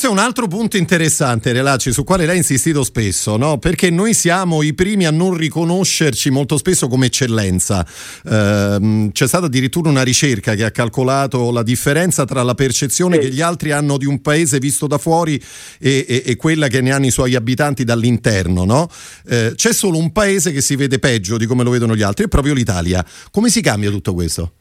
Questo 0.00 0.16
è 0.16 0.18
un 0.18 0.26
altro 0.26 0.46
punto 0.46 0.78
interessante, 0.78 1.52
Relacci, 1.52 1.92
su 1.92 2.04
quale 2.04 2.24
lei 2.24 2.36
ha 2.36 2.38
insistito 2.38 2.82
spesso, 2.84 3.36
no? 3.36 3.58
perché 3.58 3.90
noi 3.90 4.14
siamo 4.14 4.62
i 4.62 4.72
primi 4.72 5.04
a 5.04 5.10
non 5.10 5.36
riconoscerci 5.36 6.30
molto 6.30 6.56
spesso 6.56 6.88
come 6.88 7.04
eccellenza. 7.04 7.84
Eh, 8.24 9.10
c'è 9.12 9.26
stata 9.26 9.44
addirittura 9.44 9.90
una 9.90 10.02
ricerca 10.02 10.54
che 10.54 10.64
ha 10.64 10.70
calcolato 10.70 11.52
la 11.52 11.62
differenza 11.62 12.24
tra 12.24 12.42
la 12.42 12.54
percezione 12.54 13.16
sì. 13.16 13.20
che 13.20 13.28
gli 13.28 13.42
altri 13.42 13.72
hanno 13.72 13.98
di 13.98 14.06
un 14.06 14.22
paese 14.22 14.56
visto 14.56 14.86
da 14.86 14.96
fuori 14.96 15.38
e, 15.78 16.06
e, 16.08 16.22
e 16.24 16.36
quella 16.36 16.68
che 16.68 16.80
ne 16.80 16.92
hanno 16.92 17.04
i 17.04 17.10
suoi 17.10 17.34
abitanti 17.34 17.84
dall'interno. 17.84 18.64
No? 18.64 18.88
Eh, 19.28 19.52
c'è 19.54 19.74
solo 19.74 19.98
un 19.98 20.12
paese 20.12 20.50
che 20.50 20.62
si 20.62 20.76
vede 20.76 20.98
peggio 20.98 21.36
di 21.36 21.44
come 21.44 21.62
lo 21.62 21.68
vedono 21.68 21.94
gli 21.94 22.02
altri, 22.02 22.24
è 22.24 22.28
proprio 22.28 22.54
l'Italia. 22.54 23.04
Come 23.30 23.50
si 23.50 23.60
cambia 23.60 23.90
tutto 23.90 24.14
questo? 24.14 24.52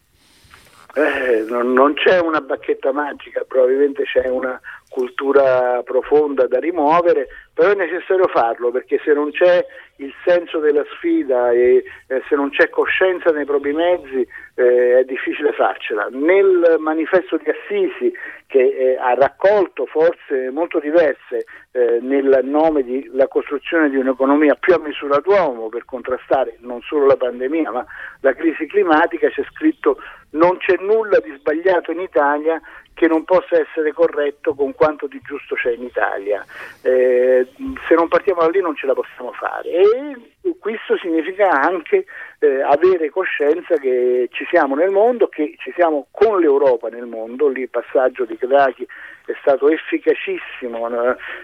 Eh, 0.95 1.45
non, 1.47 1.71
non, 1.71 1.93
c'è 1.93 2.19
una 2.19 2.41
bacchetta 2.41 2.91
magica, 2.91 3.45
probabilmente 3.47 4.03
c'è 4.03 4.27
una 4.27 4.59
cultura 4.89 5.81
profonda 5.83 6.47
da 6.47 6.59
rimuovere, 6.59 7.27
però 7.53 7.71
è 7.71 7.75
necessario 7.75 8.27
farlo 8.27 8.71
perché 8.71 8.99
se 9.03 9.13
non 9.13 9.31
c'è 9.31 9.65
il 9.97 10.13
senso 10.25 10.59
della 10.59 10.83
sfida 10.95 11.51
e 11.51 11.83
eh, 12.07 12.21
se 12.27 12.35
non 12.35 12.49
c'è 12.49 12.69
coscienza 12.69 13.29
nei 13.31 13.45
propri 13.45 13.71
mezzi 13.73 14.27
eh, 14.55 14.99
è 14.99 15.03
difficile 15.03 15.53
farcela. 15.53 16.07
Nel 16.11 16.77
manifesto 16.79 17.37
di 17.37 17.49
Assisi 17.49 18.11
che 18.47 18.59
eh, 18.59 18.97
ha 18.97 19.13
raccolto 19.13 19.85
forze 19.85 20.49
molto 20.49 20.79
diverse 20.79 21.45
eh, 21.71 21.99
nel 22.01 22.39
nome 22.43 22.83
della 22.83 23.27
costruzione 23.27 23.89
di 23.89 23.97
un'economia 23.97 24.55
più 24.55 24.73
a 24.73 24.79
misura 24.79 25.19
d'uomo 25.19 25.69
per 25.69 25.85
contrastare 25.85 26.57
non 26.61 26.81
solo 26.81 27.05
la 27.05 27.17
pandemia 27.17 27.71
ma 27.71 27.85
la 28.21 28.33
crisi 28.33 28.65
climatica, 28.65 29.29
c'è 29.29 29.43
scritto 29.51 29.97
non 30.31 30.57
c'è 30.57 30.77
nulla 30.79 31.19
di 31.19 31.35
sbagliato 31.37 31.91
in 31.91 31.99
Italia 31.99 32.59
che 32.99 33.07
non 33.07 33.23
possa 33.23 33.57
essere 33.57 33.93
corretto 33.93 34.53
con 34.53 34.75
quanto 34.75 35.07
di 35.07 35.21
giusto 35.23 35.55
c'è 35.55 35.71
in 35.71 35.83
Italia. 35.83 36.45
Eh, 36.81 37.47
se 37.87 37.95
non 37.95 38.09
partiamo 38.09 38.41
da 38.41 38.49
lì 38.49 38.59
non 38.59 38.75
ce 38.75 38.87
la 38.87 38.93
possiamo 38.93 39.31
fare 39.31 39.69
e 39.69 40.35
questo 40.57 40.97
significa 40.97 41.49
anche 41.49 42.05
eh, 42.39 42.61
avere 42.61 43.09
coscienza 43.09 43.75
che 43.75 44.29
ci 44.31 44.45
siamo 44.49 44.75
nel 44.75 44.91
mondo, 44.91 45.27
che 45.27 45.55
ci 45.57 45.71
siamo 45.75 46.07
con 46.11 46.39
l'Europa 46.39 46.89
nel 46.89 47.05
mondo, 47.05 47.47
lì 47.47 47.61
il 47.61 47.69
passaggio 47.69 48.25
di 48.25 48.37
Draghi 48.39 48.87
è 49.25 49.35
stato 49.41 49.69
efficacissimo, 49.69 50.89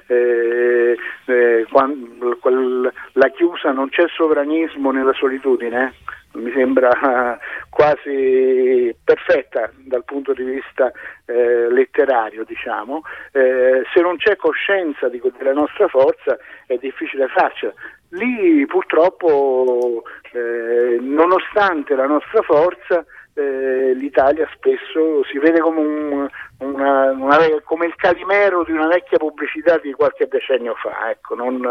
eh, 0.08 0.98
eh, 1.26 1.66
quando, 1.72 2.38
quel, 2.40 2.92
la 3.14 3.30
chiusa 3.30 3.72
non 3.72 3.90
c'è 3.90 4.06
sovranismo 4.08 4.92
nella 4.92 5.14
solitudine, 5.14 5.94
mi 6.34 6.52
sembra 6.52 7.40
quasi 7.70 8.96
perfetta 9.04 9.72
dal 9.78 10.04
punto 10.04 10.34
di 10.34 10.44
vista 10.44 10.92
eh, 11.26 11.70
letterario, 11.70 12.44
diciamo. 12.44 13.04
Eh, 13.32 13.84
se 13.94 14.02
non 14.02 14.18
c'è 14.18 14.36
coscienza 14.36 15.08
di, 15.08 15.22
della 15.38 15.54
nostra 15.54 15.88
forza 15.88 16.38
è 16.66 16.76
difficile 16.78 17.28
farcela. 17.28 17.74
Lì 18.10 18.66
purtroppo, 18.66 20.04
eh, 20.32 20.98
nonostante 21.02 21.96
la 21.96 22.06
nostra 22.06 22.42
forza, 22.44 23.06
eh, 23.38 23.94
l'Italia 23.96 24.48
spesso 24.56 25.24
si 25.30 25.38
vede 25.40 25.60
come, 25.60 25.80
un, 25.80 26.28
una, 26.60 27.12
una, 27.12 27.38
come, 27.66 27.88
il 27.88 27.96
calimero 27.96 28.64
di 28.64 28.72
una 28.72 28.88
vecchia 28.88 29.18
pubblicità 29.18 29.78
di 29.78 29.92
qualche 29.92 30.28
decennio 30.30 30.74
fa, 30.76 31.10
ecco, 31.10 31.36
non, 31.36 31.62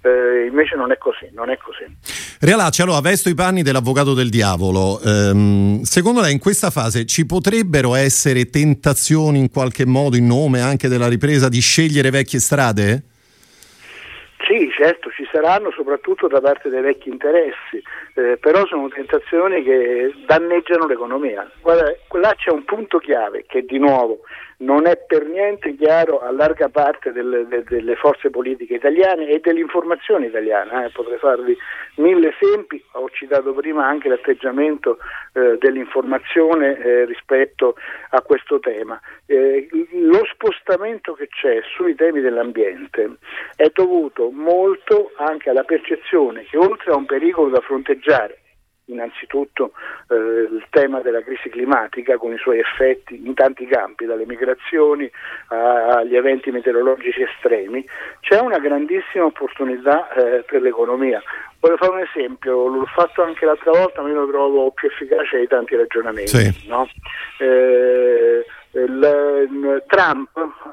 eh, 0.00 0.46
invece 0.46 0.74
non 0.76 0.90
è 0.90 0.96
così. 0.96 1.28
Non 1.32 1.50
è 1.50 1.58
così. 1.58 1.84
Realacci, 2.40 2.80
allora 2.80 3.00
vesto 3.00 3.28
i 3.28 3.34
panni 3.34 3.62
dell'avvocato 3.62 4.14
del 4.14 4.30
diavolo, 4.30 5.00
ehm, 5.00 5.82
secondo 5.82 6.20
lei 6.22 6.32
in 6.32 6.38
questa 6.38 6.70
fase 6.70 7.04
ci 7.04 7.26
potrebbero 7.26 7.94
essere 7.94 8.48
tentazioni 8.48 9.38
in 9.38 9.50
qualche 9.50 9.84
modo 9.84 10.16
in 10.16 10.26
nome 10.26 10.60
anche 10.60 10.88
della 10.88 11.08
ripresa 11.08 11.48
di 11.48 11.60
scegliere 11.60 12.10
vecchie 12.10 12.38
strade? 12.38 13.02
Sì, 14.52 14.70
certo, 14.70 15.10
ci 15.10 15.26
saranno 15.32 15.70
soprattutto 15.70 16.28
da 16.28 16.38
parte 16.38 16.68
dei 16.68 16.82
vecchi 16.82 17.08
interessi, 17.08 17.82
eh, 18.16 18.36
però 18.36 18.66
sono 18.66 18.86
tentazioni 18.88 19.62
che 19.62 20.12
danneggiano 20.26 20.86
l'economia. 20.86 21.50
Guarda, 21.62 21.90
là 22.20 22.34
c'è 22.36 22.50
un 22.50 22.62
punto 22.64 22.98
chiave 22.98 23.46
che 23.46 23.64
di 23.64 23.78
nuovo 23.78 24.18
non 24.62 24.86
è 24.86 24.96
per 24.96 25.26
niente 25.26 25.74
chiaro 25.76 26.20
a 26.20 26.30
larga 26.30 26.68
parte 26.68 27.12
delle, 27.12 27.46
delle 27.46 27.96
forze 27.96 28.30
politiche 28.30 28.74
italiane 28.74 29.28
e 29.28 29.40
dell'informazione 29.40 30.26
italiana. 30.26 30.84
Eh. 30.84 30.90
Potrei 30.90 31.18
farvi 31.18 31.56
mille 31.96 32.34
esempi, 32.34 32.82
ho 32.92 33.08
citato 33.10 33.52
prima 33.52 33.86
anche 33.86 34.08
l'atteggiamento 34.08 34.98
eh, 35.34 35.58
dell'informazione 35.58 36.78
eh, 36.78 37.04
rispetto 37.04 37.74
a 38.10 38.20
questo 38.22 38.58
tema. 38.60 39.00
Eh, 39.26 39.68
lo 39.92 40.24
spostamento 40.32 41.14
che 41.14 41.28
c'è 41.28 41.60
sui 41.74 41.94
temi 41.94 42.20
dell'ambiente 42.20 43.16
è 43.56 43.70
dovuto 43.72 44.30
molto 44.30 45.12
anche 45.16 45.50
alla 45.50 45.64
percezione 45.64 46.44
che 46.44 46.56
oltre 46.56 46.92
a 46.92 46.96
un 46.96 47.06
pericolo 47.06 47.50
da 47.50 47.60
fronteggiare 47.60 48.41
innanzitutto 48.92 49.72
eh, 50.08 50.14
il 50.14 50.64
tema 50.70 51.00
della 51.00 51.22
crisi 51.22 51.48
climatica 51.48 52.16
con 52.16 52.32
i 52.32 52.38
suoi 52.38 52.58
effetti 52.58 53.26
in 53.26 53.34
tanti 53.34 53.66
campi, 53.66 54.06
dalle 54.06 54.26
migrazioni 54.26 55.10
agli 55.48 56.16
eventi 56.16 56.50
meteorologici 56.50 57.22
estremi, 57.22 57.84
c'è 58.20 58.38
una 58.40 58.58
grandissima 58.58 59.24
opportunità 59.24 60.10
eh, 60.12 60.42
per 60.44 60.62
l'economia. 60.62 61.22
Voglio 61.60 61.76
fare 61.76 61.92
un 61.92 62.00
esempio, 62.00 62.66
l'ho 62.66 62.86
fatto 62.86 63.22
anche 63.22 63.44
l'altra 63.44 63.70
volta, 63.70 64.02
ma 64.02 64.08
io 64.08 64.24
lo 64.24 64.28
trovo 64.28 64.70
più 64.72 64.88
efficace 64.88 65.38
di 65.38 65.46
tanti 65.46 65.76
ragionamenti. 65.76 66.30
Sì. 66.30 66.68
No? 66.68 66.88
Eh, 67.38 68.44
il, 68.72 69.82
Trump, 69.86 70.30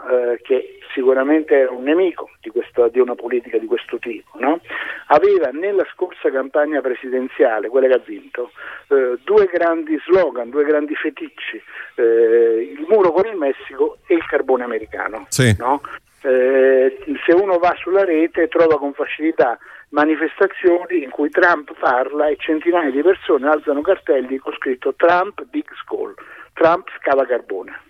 eh, 0.10 0.40
che 0.42 0.80
sicuramente 0.94 1.56
era 1.56 1.72
un 1.72 1.84
nemico 1.84 2.30
di, 2.42 2.50
questo, 2.50 2.88
di, 2.88 3.00
una 3.00 3.16
politica 3.16 3.58
di 3.58 3.66
questo 3.66 3.98
tipo, 4.00 4.38
no? 4.40 4.60
aveva 5.08 5.50
nella 5.50 5.86
scorsa 5.94 6.32
campagna 6.32 6.82
presidenziale, 6.82 7.68
quella 7.68 7.88
che 7.88 7.94
ha 7.94 8.04
vinto, 8.06 8.52
eh, 8.88 9.18
due 9.24 9.46
grandi 9.46 10.00
slogan, 10.06 10.50
due 10.50 10.64
grandi 10.64 10.96
feticci, 10.96 11.62
eh, 11.96 12.76
il 12.78 12.86
muro 12.88 13.12
con 13.12 13.26
il 13.28 13.36
Messico 13.36 13.98
e 14.08 14.16
il 14.16 14.26
carbone 14.26 14.64
americano. 14.64 15.26
Sì. 15.30 15.56
No? 15.58 15.82
Eh, 16.22 16.98
se 17.26 17.34
uno 17.34 17.60
va 17.60 17.74
sulla 17.78 18.04
rete 18.04 18.50
trova 18.50 18.78
con 18.78 18.94
facilità 18.94 19.58
manifestazioni 19.90 21.04
in 21.04 21.10
cui 21.10 21.30
Trump 21.30 21.72
parla 21.80 22.28
e 22.28 22.36
centinaia 22.38 22.92
di 22.92 23.02
persone 23.02 23.48
alzano 23.48 23.82
cartelli 23.82 24.38
con 24.38 24.54
scritto 24.54 24.94
Trump 24.96 25.44
Big 25.46 25.66
Skull, 25.82 26.14
Trump 26.54 26.88
scava 27.00 27.26
carbone. 27.26 27.88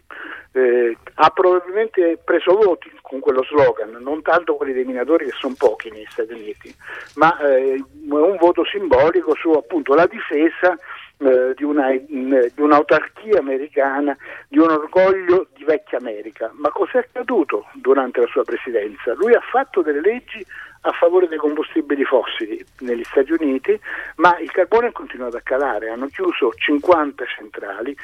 Eh, 0.51 0.97
ha 1.13 1.29
probabilmente 1.29 2.19
preso 2.23 2.55
voti 2.55 2.91
con 3.01 3.19
quello 3.19 3.43
slogan, 3.43 3.97
non 3.99 4.23
tanto 4.23 4.55
quelli 4.55 4.73
dei 4.73 4.83
minatori 4.83 5.25
che 5.25 5.35
sono 5.37 5.53
pochi 5.55 5.91
negli 5.91 6.07
Stati 6.09 6.33
Uniti, 6.33 6.73
ma 7.15 7.37
eh, 7.39 7.83
un 8.09 8.37
voto 8.39 8.65
simbolico 8.65 9.35
su 9.35 9.51
appunto 9.51 9.93
la 9.93 10.07
difesa 10.07 10.75
eh, 11.19 11.53
di, 11.55 11.63
una, 11.63 11.91
di, 11.91 12.61
un'autarchia 12.61 13.39
americana, 13.39 14.17
di 14.47 14.57
un 14.57 14.69
orgoglio 14.69 15.47
di 15.53 15.65
vecchia 15.65 15.97
America. 15.97 16.49
Ma 16.53 16.69
cos'è 16.69 16.99
accaduto 16.99 17.65
durante 17.73 18.21
la 18.21 18.27
sua 18.27 18.43
presidenza? 18.43 19.13
Lui 19.15 19.33
ha 19.33 19.41
fatto 19.41 19.81
delle 19.81 20.01
leggi 20.01 20.45
a 20.81 20.91
favore 20.91 21.27
dei 21.27 21.37
combustibili 21.37 22.03
fossili 22.03 22.63
negli 22.79 23.03
Stati 23.03 23.31
Uniti, 23.33 23.79
ma 24.15 24.37
il 24.39 24.51
carbone 24.51 24.87
è 24.87 24.91
continuato 24.91 25.37
a 25.37 25.41
calare, 25.41 25.89
hanno 25.89 26.07
chiuso 26.07 26.53
50 26.53 27.25
centrali, 27.25 27.95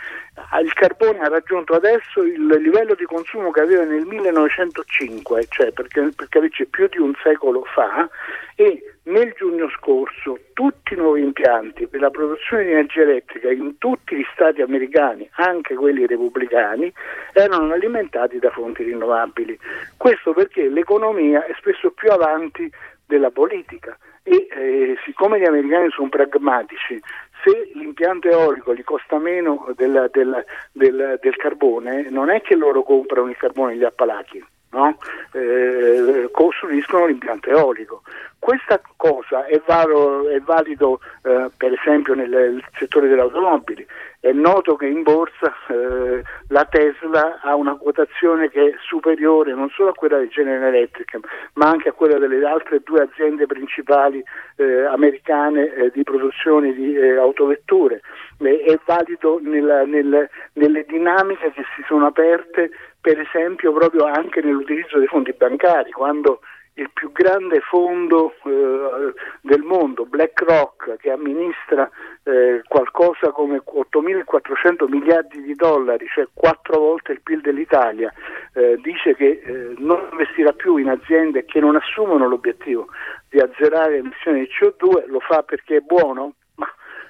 il 0.62 0.74
carbone 0.74 1.20
ha 1.20 1.29
raggiunto 1.29 1.74
adesso 1.74 2.22
il 2.22 2.46
livello 2.46 2.96
di 2.96 3.05
consumo 3.05 3.51
che 3.51 3.62
aveva 3.62 3.84
nel 3.84 4.05
1905, 4.05 5.46
cioè 5.50 5.72
per 5.72 5.88
capirci 5.88 6.65
più 6.65 6.88
di 6.88 6.98
un 6.98 7.13
secolo 7.22 7.63
fa, 7.63 8.10
e 8.55 8.95
nel 9.05 9.33
giugno 9.38 9.69
scorso 9.69 10.39
tutti 10.53 10.93
i 10.93 10.97
nuovi 10.97 11.21
impianti 11.21 11.88
per 11.88 12.00
la 12.00 12.09
produzione 12.09 12.63
di 12.63 12.71
energia 12.71 13.01
elettrica 13.01 13.51
in 13.51 13.77
tutti 13.77 14.15
gli 14.15 14.25
stati 14.33 14.62
americani, 14.62 15.29
anche 15.33 15.75
quelli 15.75 16.05
repubblicani, 16.05 16.91
erano 17.33 17.74
alimentati 17.74 18.39
da 18.39 18.50
fonti 18.50 18.83
rinnovabili. 18.83 19.57
Questo 19.97 20.33
perché 20.33 20.69
l'economia 20.69 21.45
è 21.45 21.53
spesso 21.57 21.91
più 21.91 22.09
avanti 22.09 22.71
della 23.05 23.29
politica 23.29 23.97
e 24.24 24.47
eh, 24.50 24.97
siccome 25.05 25.39
gli 25.39 25.45
americani 25.45 25.89
sono 25.91 26.09
pragmatici, 26.09 27.00
se 27.43 27.71
l'impianto 27.74 28.27
eolico 28.27 28.74
gli 28.74 28.83
costa 28.83 29.19
meno 29.19 29.71
del, 29.75 30.09
del, 30.12 30.43
del, 30.71 31.19
del 31.21 31.35
carbone, 31.35 32.09
non 32.09 32.31
è 32.31 32.41
che 32.41 32.55
loro 32.55 32.81
comprano 32.81 33.29
il 33.29 33.38
carbone 33.38 33.74
negli 33.74 33.83
Appalachi 33.83 34.43
no? 34.75 34.98
eh, 35.32 36.29
costruiscono 36.32 37.08
l'impianto 37.08 37.50
eolico. 37.50 38.01
Questa 38.38 38.79
cosa 38.96 39.46
è, 39.46 39.60
varo, 39.65 40.29
è 40.29 40.39
valido 40.39 41.00
eh, 41.24 41.50
per 41.58 41.74
esempio 41.74 42.13
nel, 42.13 42.29
nel, 42.29 42.63
settore 42.77 43.08
delle 43.08 43.22
automobili. 43.22 43.84
È 44.20 44.32
noto 44.34 44.75
che 44.75 44.86
in 44.86 45.01
borsa 45.01 45.51
eh, 45.67 46.22
la 46.50 46.65
Tesla 46.65 47.39
ha 47.41 47.55
una 47.55 47.75
quotazione 47.75 48.50
che 48.50 48.70
è 48.70 48.75
superiore 48.88 49.53
non 49.53 49.70
solo 49.70 49.89
a 49.89 49.94
quella 49.94 50.20
di 50.20 50.27
General 50.27 50.74
Electric, 50.74 51.17
ma 51.53 51.70
anche 51.70 51.89
a 51.89 51.94
quella 51.94 52.20
delle 52.20 52.46
altre 52.46 52.82
due 52.84 53.01
aziende 53.01 53.48
principali 53.48 54.24
eh, 54.58 54.86
americane 54.86 55.74
eh, 55.74 55.91
di 55.91 56.03
produzione 56.03 56.74
di 56.74 56.96
eh, 56.96 57.17
autovetture. 57.17 58.01
È 58.38 58.80
valido 58.86 59.39
nella, 59.42 59.86
nel, 59.86 60.30
nelle 60.54 60.86
dinamiche 60.86 61.51
che 61.51 61.63
si 61.75 61.84
sono 61.88 62.08
aperte 62.08 62.70
per 63.00 63.20
esempio 63.20 63.72
proprio 63.72 64.06
anche 64.06 64.42
nell'utilizzo 64.42 64.98
dei 64.98 65.08
fondi 65.08 65.34
bancari, 65.34 65.92
quando 65.92 66.39
il 66.77 66.89
più 66.92 67.12
grande 67.12 67.62
fondo 67.62 68.34
eh, 68.44 69.13
del 69.42 69.62
mondo, 69.62 70.06
BlackRock, 70.06 70.98
che 70.98 71.10
amministra 71.10 71.89
eh, 72.24 72.62
qualcosa 72.68 73.32
come 73.32 73.62
8.400 73.63 74.89
miliardi 74.89 75.42
di 75.42 75.54
dollari, 75.54 76.06
cioè 76.08 76.27
quattro 76.34 76.80
volte 76.80 77.13
il 77.13 77.22
PIL 77.22 77.42
dell'Italia, 77.42 78.12
eh, 78.54 78.77
dice 78.82 79.15
che 79.15 79.42
eh, 79.46 79.75
non 79.77 80.08
investirà 80.12 80.51
più 80.51 80.77
in 80.77 80.89
aziende 80.89 81.46
che 81.46 81.60
non 81.60 81.75
assumono 81.75 82.27
l'obiettivo 82.27 82.88
di 83.30 83.39
azzerare 83.39 83.92
le 83.92 83.98
emissioni 84.00 84.39
di 84.42 84.50
CO2, 84.50 85.08
lo 85.08 85.20
fa 85.22 85.44
perché 85.44 85.77
è 85.77 85.82
buono? 85.82 86.34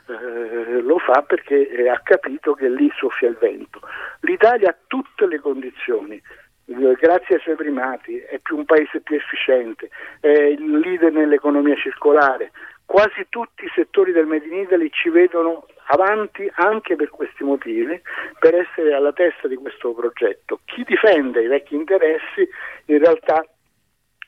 Eh, 0.07 0.81
lo 0.81 0.99
fa 0.99 1.23
perché 1.23 1.67
eh, 1.67 1.89
ha 1.89 1.99
capito 2.03 2.53
che 2.53 2.69
lì 2.69 2.91
soffia 2.95 3.27
il 3.27 3.37
vento. 3.39 3.79
L'Italia 4.21 4.69
ha 4.69 4.75
tutte 4.85 5.25
le 5.25 5.39
condizioni, 5.39 6.21
eh, 6.67 6.93
grazie 6.99 7.35
ai 7.35 7.41
suoi 7.41 7.55
primati, 7.55 8.19
è 8.19 8.37
più 8.37 8.57
un 8.57 8.65
paese 8.65 9.01
più 9.01 9.15
efficiente, 9.15 9.89
è 10.19 10.27
il 10.27 10.77
leader 10.77 11.11
nell'economia 11.11 11.75
circolare. 11.75 12.51
Quasi 12.85 13.25
tutti 13.29 13.65
i 13.65 13.71
settori 13.73 14.11
del 14.11 14.27
Made 14.27 14.45
in 14.45 14.59
Italy 14.59 14.91
ci 14.91 15.09
vedono 15.09 15.65
avanti 15.87 16.47
anche 16.53 16.95
per 16.95 17.09
questi 17.09 17.43
motivi, 17.43 17.99
per 18.37 18.53
essere 18.53 18.93
alla 18.93 19.11
testa 19.11 19.47
di 19.47 19.55
questo 19.55 19.91
progetto. 19.93 20.59
Chi 20.65 20.83
difende 20.83 21.41
i 21.41 21.47
vecchi 21.47 21.73
interessi 21.73 22.47
in 22.85 22.99
realtà 22.99 23.43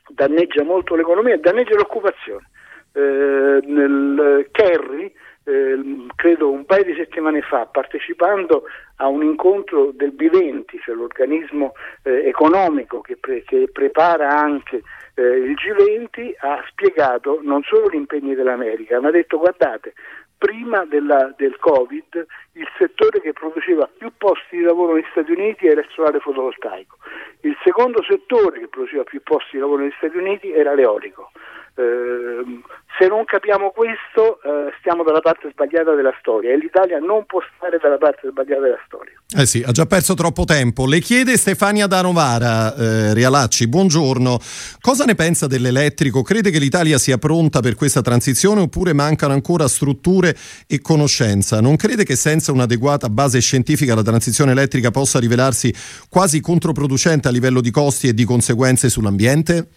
danneggia 0.08 0.64
molto 0.64 0.96
l'economia 0.96 1.34
e 1.34 1.38
danneggia 1.38 1.76
l'occupazione. 1.76 2.48
Eh, 2.92 3.60
nel 3.64 4.48
Kerry 4.50 5.12
eh, 5.48 6.06
credo 6.14 6.50
un 6.50 6.66
paio 6.66 6.84
di 6.84 6.94
settimane 6.94 7.40
fa, 7.40 7.64
partecipando 7.66 8.64
a 8.96 9.06
un 9.08 9.22
incontro 9.22 9.90
del 9.92 10.12
B20, 10.14 10.80
cioè 10.82 10.94
l'organismo 10.94 11.72
eh, 12.02 12.28
economico 12.28 13.00
che, 13.00 13.16
pre- 13.16 13.42
che, 13.44 13.70
prepara 13.72 14.28
anche 14.28 14.82
eh, 15.14 15.22
il 15.22 15.54
G20, 15.54 16.32
ha 16.38 16.62
spiegato 16.68 17.40
non 17.42 17.62
solo 17.62 17.88
gli 17.88 17.94
impegni 17.94 18.34
dell'America, 18.34 19.00
ma 19.00 19.08
ha 19.08 19.12
detto 19.12 19.38
guardate, 19.38 19.94
prima 20.36 20.84
della, 20.84 21.32
del 21.36 21.56
Covid 21.58 22.26
il 22.52 22.68
settore 22.76 23.20
che 23.20 23.32
produceva 23.32 23.88
più 23.96 24.12
posti 24.16 24.58
di 24.58 24.62
lavoro 24.62 24.94
negli 24.94 25.06
Stati 25.10 25.32
Uniti 25.32 25.66
era 25.66 25.80
il 25.80 25.88
solare 25.90 26.20
fotovoltaico, 26.20 26.96
il 27.40 27.56
secondo 27.64 28.02
settore 28.02 28.60
che 28.60 28.68
produceva 28.68 29.04
più 29.04 29.22
posti 29.22 29.52
di 29.52 29.58
lavoro 29.58 29.82
negli 29.82 29.94
Stati 29.96 30.16
Uniti 30.16 30.52
era 30.52 30.74
l'eolico. 30.74 31.30
Eh, 31.78 32.60
se 32.98 33.06
non 33.06 33.24
capiamo 33.24 33.70
questo 33.70 34.42
eh, 34.42 34.72
stiamo 34.80 35.04
dalla 35.04 35.20
parte 35.20 35.48
sbagliata 35.52 35.94
della 35.94 36.12
storia 36.18 36.50
e 36.50 36.58
l'Italia 36.58 36.98
non 36.98 37.24
può 37.24 37.40
stare 37.54 37.78
dalla 37.80 37.98
parte 37.98 38.28
sbagliata 38.28 38.62
della 38.62 38.80
storia. 38.84 39.12
Eh 39.38 39.46
sì, 39.46 39.62
ha 39.64 39.70
già 39.70 39.86
perso 39.86 40.14
troppo 40.14 40.42
tempo. 40.42 40.86
Le 40.86 40.98
chiede 40.98 41.36
Stefania 41.36 41.86
da 41.86 42.02
Novara, 42.02 42.74
eh, 42.74 43.14
Rialacci, 43.14 43.68
buongiorno. 43.68 44.40
Cosa 44.80 45.04
ne 45.04 45.14
pensa 45.14 45.46
dell'elettrico? 45.46 46.22
Crede 46.22 46.50
che 46.50 46.58
l'Italia 46.58 46.98
sia 46.98 47.18
pronta 47.18 47.60
per 47.60 47.76
questa 47.76 48.02
transizione 48.02 48.62
oppure 48.62 48.92
mancano 48.92 49.32
ancora 49.32 49.68
strutture 49.68 50.34
e 50.66 50.80
conoscenza? 50.80 51.60
Non 51.60 51.76
crede 51.76 52.02
che 52.02 52.16
senza 52.16 52.50
un'adeguata 52.50 53.08
base 53.08 53.38
scientifica 53.38 53.94
la 53.94 54.02
transizione 54.02 54.50
elettrica 54.50 54.90
possa 54.90 55.20
rivelarsi 55.20 55.72
quasi 56.10 56.40
controproducente 56.40 57.28
a 57.28 57.30
livello 57.30 57.60
di 57.60 57.70
costi 57.70 58.08
e 58.08 58.14
di 58.14 58.24
conseguenze 58.24 58.88
sull'ambiente? 58.88 59.68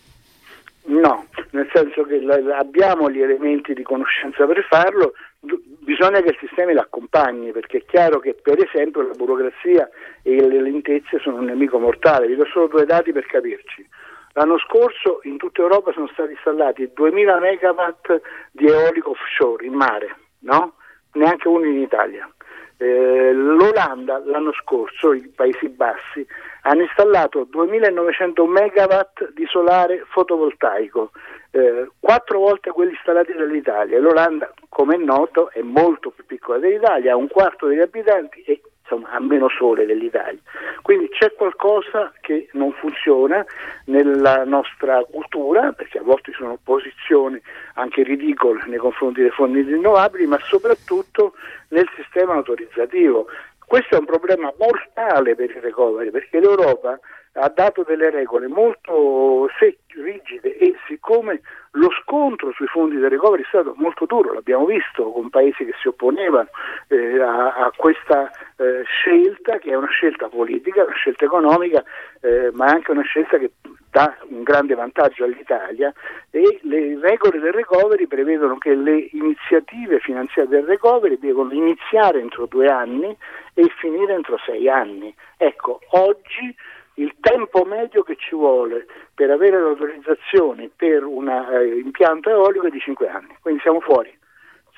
No, 0.83 1.27
nel 1.51 1.69
senso 1.73 2.03
che 2.03 2.21
abbiamo 2.57 3.09
gli 3.09 3.21
elementi 3.21 3.73
di 3.73 3.83
conoscenza 3.83 4.45
per 4.45 4.65
farlo, 4.69 5.13
bisogna 5.39 6.21
che 6.21 6.29
il 6.29 6.37
sistema 6.39 6.71
li 6.71 6.77
accompagni, 6.77 7.51
perché 7.51 7.77
è 7.77 7.85
chiaro 7.85 8.19
che 8.19 8.33
per 8.33 8.63
esempio 8.63 9.01
la 9.01 9.13
burocrazia 9.13 9.89
e 10.23 10.47
le 10.47 10.61
lentezze 10.61 11.19
sono 11.19 11.37
un 11.37 11.45
nemico 11.45 11.79
mortale. 11.79 12.27
Vi 12.27 12.35
do 12.35 12.45
solo 12.45 12.67
due 12.67 12.85
dati 12.85 13.11
per 13.11 13.25
capirci. 13.25 13.87
L'anno 14.33 14.57
scorso 14.59 15.19
in 15.23 15.37
tutta 15.37 15.61
Europa 15.61 15.91
sono 15.91 16.07
stati 16.13 16.31
installati 16.31 16.89
2000 16.93 17.39
megawatt 17.39 18.21
di 18.51 18.67
eolico 18.67 19.09
offshore 19.09 19.65
in 19.65 19.73
mare, 19.73 20.15
no? 20.39 20.75
neanche 21.13 21.47
uno 21.49 21.65
in 21.65 21.81
Italia. 21.81 22.29
Eh, 22.77 23.33
L'Olanda 23.33 24.21
l'anno 24.25 24.53
scorso, 24.53 25.13
i 25.13 25.27
Paesi 25.35 25.67
Bassi, 25.67 26.25
hanno 26.61 26.81
installato 26.81 27.43
2900 27.43 28.45
megawatt 28.45 29.31
di 29.33 29.45
solare 29.47 30.03
fotovoltaico, 30.07 31.11
eh, 31.51 31.89
quattro 31.99 32.39
volte 32.39 32.71
quelli 32.71 32.91
installati 32.91 33.33
dall'Italia. 33.33 33.99
L'Olanda, 33.99 34.51
come 34.69 34.95
è 34.95 34.97
noto, 34.97 35.51
è 35.51 35.61
molto 35.61 36.11
più 36.11 36.25
piccola 36.25 36.59
dell'Italia, 36.59 37.13
ha 37.13 37.17
un 37.17 37.27
quarto 37.27 37.67
degli 37.67 37.81
abitanti 37.81 38.41
e 38.43 38.61
insomma, 38.81 39.11
ha 39.11 39.19
meno 39.19 39.47
sole 39.49 39.85
dell'Italia. 39.85 40.39
Quindi 40.81 41.09
c'è 41.09 41.33
qualcosa 41.33 42.11
che 42.19 42.49
non 42.53 42.71
funziona 42.73 43.45
nella 43.85 44.43
nostra 44.43 45.03
cultura, 45.09 45.71
perché 45.71 45.99
a 45.99 46.03
volte 46.03 46.31
sono 46.33 46.57
posizioni 46.61 47.41
anche 47.75 48.03
ridicole 48.03 48.63
nei 48.67 48.79
confronti 48.79 49.21
dei 49.21 49.31
fondi 49.31 49.61
rinnovabili, 49.61 50.25
ma 50.25 50.39
soprattutto 50.39 51.33
nel 51.69 51.89
sistema 51.95 52.33
autorizzativo. 52.33 53.27
Questo 53.65 53.95
è 53.95 53.99
un 53.99 54.05
problema 54.05 54.53
mortale 54.57 55.35
per 55.35 55.49
il 55.49 55.61
recovery, 55.61 56.09
perché 56.11 56.39
l'Europa 56.39 56.99
ha 57.33 57.49
dato 57.49 57.83
delle 57.83 58.09
regole 58.09 58.47
molto 58.47 59.49
secche, 59.57 59.79
rigide 60.01 60.57
e 60.57 60.75
siccome 60.87 61.41
lo 61.71 61.89
scontro 62.01 62.51
sui 62.51 62.67
fondi 62.67 62.97
del 62.97 63.09
recovery 63.09 63.43
è 63.43 63.47
stato 63.47 63.73
molto 63.77 64.05
duro, 64.05 64.33
l'abbiamo 64.33 64.65
visto 64.65 65.09
con 65.11 65.29
paesi 65.29 65.63
che 65.63 65.73
si 65.81 65.87
opponevano 65.87 66.49
eh, 66.87 67.21
a, 67.21 67.55
a, 67.55 67.71
questa 67.75 68.29
eh, 68.57 68.83
scelta 68.83 69.57
che 69.57 69.71
è 69.71 69.75
una 69.75 69.89
scelta 69.89 70.27
politica, 70.27 70.83
una 70.83 70.95
scelta 70.95 71.25
economica, 71.25 71.83
eh, 72.19 72.49
ma 72.53 72.65
anche 72.65 72.91
una 72.91 73.03
scelta 73.03 73.37
che 73.37 73.51
dà 73.89 74.17
un 74.29 74.43
grande 74.43 74.75
vantaggio 74.75 75.23
all'Italia 75.23 75.93
e 76.29 76.59
le 76.63 76.99
regole 76.99 77.39
del 77.39 77.53
recovery 77.53 78.07
prevedono 78.07 78.57
che 78.57 78.73
le 78.73 79.09
iniziative 79.11 79.99
finanziarie 79.99 80.49
del 80.49 80.65
recovery 80.65 81.17
devono 81.19 81.53
iniziare 81.53 82.19
entro 82.19 82.45
due 82.45 82.67
anni 82.67 83.15
e 83.53 83.69
finire 83.79 84.13
entro 84.13 84.37
sei 84.45 84.69
anni. 84.69 85.13
Ecco, 85.37 85.79
oggi 85.91 86.55
il 87.01 87.15
tempo 87.19 87.65
medio 87.65 88.03
che 88.03 88.15
ci 88.17 88.35
vuole 88.35 88.85
per 89.15 89.31
avere 89.31 89.59
l'autorizzazione 89.59 90.69
per 90.75 91.03
un 91.03 91.27
eh, 91.27 91.79
impianto 91.83 92.29
eolico 92.29 92.67
è 92.67 92.69
di 92.69 92.79
5 92.79 93.07
anni, 93.07 93.35
quindi 93.41 93.59
siamo 93.61 93.79
fuori. 93.79 94.15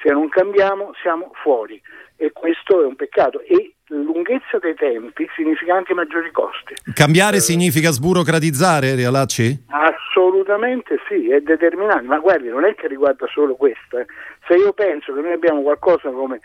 Se 0.01 0.09
non 0.09 0.27
cambiamo 0.29 0.91
siamo 1.01 1.31
fuori 1.41 1.81
e 2.17 2.31
questo 2.31 2.81
è 2.81 2.85
un 2.85 2.95
peccato 2.95 3.41
e 3.41 3.75
lunghezza 3.87 4.57
dei 4.59 4.75
tempi 4.75 5.27
significa 5.35 5.75
anche 5.75 5.93
maggiori 5.93 6.31
costi. 6.31 6.73
Cambiare 6.93 7.37
eh, 7.37 7.41
significa 7.41 7.91
sburocratizzare, 7.91 8.95
Realacci? 8.95 9.65
Assolutamente 9.69 10.99
sì, 11.07 11.29
è 11.29 11.41
determinante, 11.41 12.07
ma 12.07 12.19
guardi, 12.19 12.49
non 12.49 12.65
è 12.65 12.75
che 12.75 12.87
riguarda 12.87 13.27
solo 13.27 13.55
questo. 13.55 13.99
Eh. 13.99 14.05
Se 14.47 14.55
io 14.55 14.73
penso 14.73 15.13
che 15.13 15.21
noi 15.21 15.33
abbiamo 15.33 15.61
qualcosa 15.61 16.09
come 16.09 16.39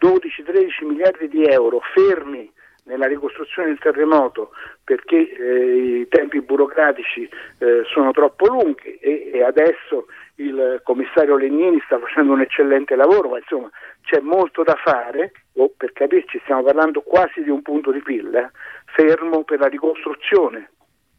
12-13 0.00 0.86
miliardi 0.86 1.28
di 1.28 1.44
euro 1.44 1.80
fermi 1.94 2.50
nella 2.88 3.06
ricostruzione 3.06 3.68
del 3.68 3.78
terremoto 3.78 4.50
perché 4.82 5.16
eh, 5.16 6.00
i 6.00 6.08
tempi 6.08 6.40
burocratici 6.40 7.28
eh, 7.58 7.82
sono 7.92 8.10
troppo 8.12 8.46
lunghi 8.46 8.96
e, 8.96 9.30
e, 9.34 9.42
adesso 9.42 10.06
il 10.36 10.80
commissario 10.82 11.36
Legnini 11.36 11.80
sta 11.84 11.98
facendo 11.98 12.32
un 12.32 12.40
eccellente 12.40 12.96
lavoro, 12.96 13.28
ma 13.28 13.38
insomma 13.38 13.68
c'è 14.02 14.20
molto 14.20 14.62
da 14.62 14.76
fare, 14.82 15.32
o 15.54 15.70
per 15.76 15.92
capirci 15.92 16.40
stiamo 16.44 16.62
parlando 16.62 17.02
quasi 17.02 17.42
di 17.42 17.50
un 17.50 17.60
punto 17.60 17.90
di 17.90 18.00
PIL, 18.00 18.50
fermo 18.86 19.44
per 19.44 19.58
la 19.58 19.66
ricostruzione. 19.66 20.70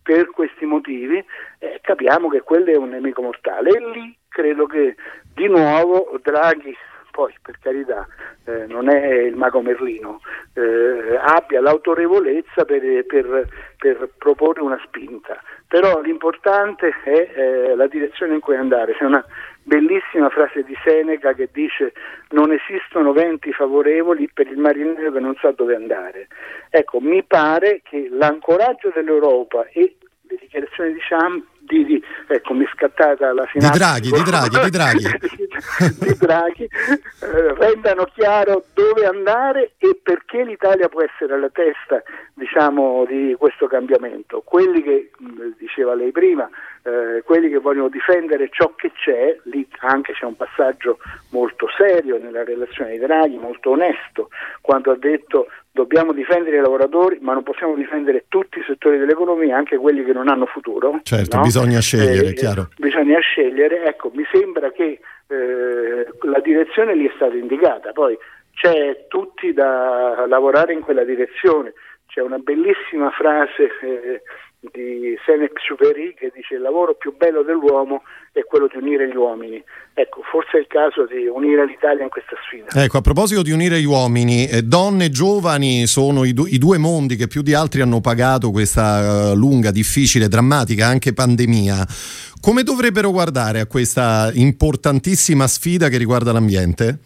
Per 0.01 0.31
questi 0.31 0.65
motivi 0.65 1.23
eh, 1.59 1.79
capiamo 1.81 2.29
che 2.29 2.41
quello 2.41 2.71
è 2.71 2.75
un 2.75 2.89
nemico 2.89 3.21
mortale 3.21 3.69
e 3.69 3.89
lì 3.91 4.17
credo 4.27 4.65
che 4.65 4.95
di 5.35 5.47
nuovo 5.47 6.17
Draghi 6.23 6.75
poi 7.11 7.33
per 7.41 7.57
carità 7.61 8.07
eh, 8.45 8.65
non 8.67 8.89
è 8.89 9.05
il 9.21 9.35
mago 9.35 9.61
Merlino, 9.61 10.21
eh, 10.53 11.17
abbia 11.21 11.61
l'autorevolezza 11.61 12.65
per, 12.65 13.05
per, 13.05 13.47
per, 13.77 14.09
proporre 14.17 14.61
una 14.61 14.79
spinta. 14.85 15.39
Però 15.67 16.01
l'importante 16.01 16.93
è 17.03 17.31
eh, 17.35 17.75
la 17.75 17.87
direzione 17.87 18.33
in 18.33 18.39
cui 18.39 18.55
andare. 18.55 18.93
C'è 18.93 19.05
una 19.05 19.23
bellissima 19.63 20.29
frase 20.29 20.63
di 20.63 20.75
Seneca 20.83 21.33
che 21.33 21.49
dice 21.51 21.93
non 22.29 22.51
esistono 22.51 23.13
venti 23.13 23.53
favorevoli 23.53 24.29
per 24.33 24.47
il 24.47 24.57
marinero 24.57 25.11
che 25.11 25.19
non 25.19 25.35
sa 25.39 25.51
dove 25.51 25.75
andare. 25.75 26.27
Ecco, 26.69 26.99
mi 26.99 27.23
pare 27.23 27.81
che 27.83 28.09
l'ancoraggio 28.11 28.91
dell'Europa 28.93 29.67
e 29.67 29.95
le 30.21 30.37
dichiarazioni 30.39 30.93
di 30.93 30.99
Champ 30.99 31.43
di, 31.69 31.85
di, 31.85 32.03
ecco 32.27 32.53
mi 32.53 32.65
è 32.65 32.69
scattata 32.73 33.31
la 33.31 33.47
sinapsi. 33.51 33.71
Di 33.71 33.77
Draghi, 33.77 34.11
di 34.11 34.23
Draghi, 34.23 34.59
di 34.59 34.69
Draghi, 34.69 35.05
di 35.99 36.17
Draghi. 36.17 36.63
Eh, 36.63 37.53
rendano 37.53 38.05
chiaro 38.15 38.65
dove 38.73 39.05
andare 39.05 39.73
e 39.77 39.99
perché 40.01 40.43
l'Italia 40.43 40.89
può 40.89 41.03
essere 41.03 41.35
alla 41.35 41.49
testa 41.49 42.01
diciamo, 42.33 43.05
di 43.05 43.35
questo 43.37 43.67
cambiamento. 43.67 44.41
Quelli 44.43 44.81
che, 44.81 45.11
diceva 45.59 45.93
lei 45.93 46.11
prima, 46.11 46.49
eh, 46.81 47.21
quelli 47.23 47.49
che 47.49 47.59
vogliono 47.59 47.89
difendere 47.89 48.49
ciò 48.51 48.73
che 48.75 48.91
c'è, 48.93 49.37
lì 49.43 49.67
anche 49.81 50.13
c'è 50.13 50.25
un 50.25 50.35
passaggio 50.35 50.97
molto 51.29 51.67
serio 51.77 52.17
nella 52.17 52.43
relazione 52.43 52.91
di 52.91 52.97
Draghi, 52.97 53.37
molto 53.37 53.71
onesto, 53.71 54.29
quando 54.61 54.91
ha 54.91 54.97
detto 54.97 55.47
dobbiamo 55.79 56.11
difendere 56.11 56.57
i 56.57 56.59
lavoratori, 56.59 57.19
ma 57.21 57.31
non 57.31 57.43
possiamo 57.43 57.73
difendere 57.73 58.25
tutti 58.27 58.59
i 58.59 58.63
settori 58.67 58.97
dell'economia, 58.97 59.55
anche 59.55 59.77
quelli 59.77 60.03
che 60.03 60.11
non 60.11 60.27
hanno 60.27 60.45
futuro. 60.45 60.99
Certo, 61.03 61.37
no? 61.37 61.43
bisogna 61.43 61.79
scegliere, 61.79 62.27
eh, 62.27 62.33
chiaro. 62.33 62.67
Bisogna 62.77 63.17
scegliere, 63.19 63.85
ecco, 63.85 64.11
mi 64.13 64.25
sembra 64.29 64.71
che 64.71 64.99
eh, 65.27 66.07
la 66.23 66.39
direzione 66.41 66.97
gli 66.97 67.07
è 67.07 67.11
stata 67.15 67.33
indicata, 67.33 67.93
poi 67.93 68.17
c'è 68.53 69.05
tutti 69.07 69.53
da 69.53 70.25
lavorare 70.27 70.73
in 70.73 70.81
quella 70.81 71.05
direzione. 71.05 71.71
C'è 72.07 72.19
una 72.19 72.39
bellissima 72.39 73.09
frase 73.11 73.69
eh, 73.81 74.21
di 74.59 75.15
Saint-Exupéry 75.25 76.13
che 76.13 76.31
dice 76.35 76.55
il 76.55 76.61
lavoro 76.61 76.93
più 76.93 77.15
bello 77.15 77.43
dell'uomo 77.43 78.03
è 78.33 78.43
quello 78.43 78.67
di 78.67 78.77
unire 78.77 79.07
gli 79.07 79.15
uomini. 79.15 79.63
Ecco, 79.93 80.21
forse 80.29 80.57
è 80.57 80.59
il 80.59 80.67
caso 80.67 81.05
di 81.05 81.27
unire 81.27 81.65
l'Italia 81.65 82.03
in 82.03 82.09
questa 82.09 82.35
sfida. 82.45 82.67
Ecco, 82.83 82.97
a 82.97 83.01
proposito 83.01 83.41
di 83.41 83.51
unire 83.51 83.79
gli 83.79 83.85
uomini, 83.85 84.47
eh, 84.47 84.61
donne 84.63 85.05
e 85.05 85.09
giovani 85.09 85.87
sono 85.87 86.25
i, 86.25 86.33
du- 86.33 86.45
i, 86.45 86.57
due 86.57 86.77
mondi 86.77 87.15
che 87.15 87.27
più 87.27 87.41
di 87.41 87.53
altri 87.53 87.81
hanno 87.81 88.01
pagato 88.01 88.51
questa 88.51 89.31
uh, 89.31 89.35
lunga, 89.35 89.71
difficile, 89.71 90.27
drammatica 90.27 90.85
anche 90.85 91.13
pandemia. 91.13 91.87
Come 92.41 92.63
dovrebbero 92.63 93.11
guardare 93.11 93.61
a 93.61 93.65
questa 93.65 94.29
importantissima 94.33 95.47
sfida 95.47 95.89
che 95.89 95.97
riguarda 95.97 96.31
l'ambiente? 96.31 96.99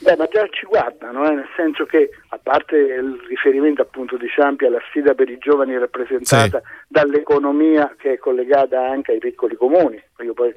Beh, 0.00 0.16
ma 0.16 0.26
già 0.26 0.46
ci 0.50 0.64
guardano, 0.64 1.28
eh, 1.28 1.34
nel 1.34 1.48
senso 1.56 1.84
che 1.84 2.10
a 2.28 2.38
parte 2.40 2.76
il 2.76 3.20
riferimento 3.28 3.82
appunto 3.82 4.16
di 4.16 4.28
Ciampi 4.28 4.64
alla 4.64 4.80
sfida 4.88 5.14
per 5.14 5.28
i 5.28 5.38
giovani 5.38 5.76
rappresentata 5.76 6.60
sì. 6.60 6.84
dall'economia 6.86 7.94
che 7.98 8.12
è 8.12 8.18
collegata 8.18 8.80
anche 8.86 9.12
ai 9.12 9.18
piccoli 9.18 9.56
comuni, 9.56 10.00
io 10.20 10.34
poi 10.34 10.54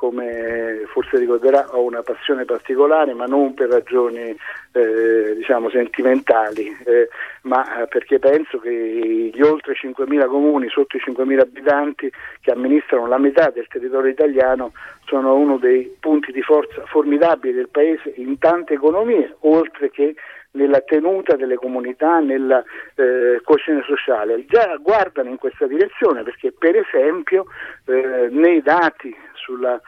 come 0.00 0.84
forse 0.86 1.18
ricorderà 1.18 1.66
ho 1.72 1.82
una 1.82 2.00
passione 2.00 2.46
particolare 2.46 3.12
ma 3.12 3.26
non 3.26 3.52
per 3.52 3.68
ragioni 3.68 4.34
eh, 4.72 5.34
diciamo 5.36 5.68
sentimentali 5.68 6.74
eh, 6.86 7.10
ma 7.42 7.86
perché 7.86 8.18
penso 8.18 8.58
che 8.60 9.30
gli 9.30 9.42
oltre 9.42 9.74
5.000 9.74 10.26
comuni 10.26 10.70
sotto 10.70 10.96
i 10.96 11.02
5.000 11.06 11.40
abitanti 11.40 12.10
che 12.40 12.50
amministrano 12.50 13.08
la 13.08 13.18
metà 13.18 13.50
del 13.50 13.66
territorio 13.68 14.10
italiano 14.10 14.72
sono 15.04 15.34
uno 15.34 15.58
dei 15.58 15.94
punti 16.00 16.32
di 16.32 16.40
forza 16.40 16.82
formidabili 16.86 17.52
del 17.52 17.68
paese 17.68 18.14
in 18.16 18.38
tante 18.38 18.72
economie 18.72 19.36
oltre 19.40 19.90
che 19.90 20.14
nella 20.52 20.80
tenuta 20.80 21.36
delle 21.36 21.56
comunità, 21.56 22.18
nella 22.18 22.62
eh, 22.94 23.40
coesione 23.44 23.82
sociale. 23.86 24.44
Già 24.46 24.76
guardano 24.80 25.28
in 25.28 25.36
questa 25.36 25.66
direzione 25.66 26.22
perché 26.22 26.52
per 26.52 26.76
esempio 26.76 27.46
eh, 27.86 28.28
nei 28.30 28.62
dati 28.62 29.14
sulle 29.34 29.80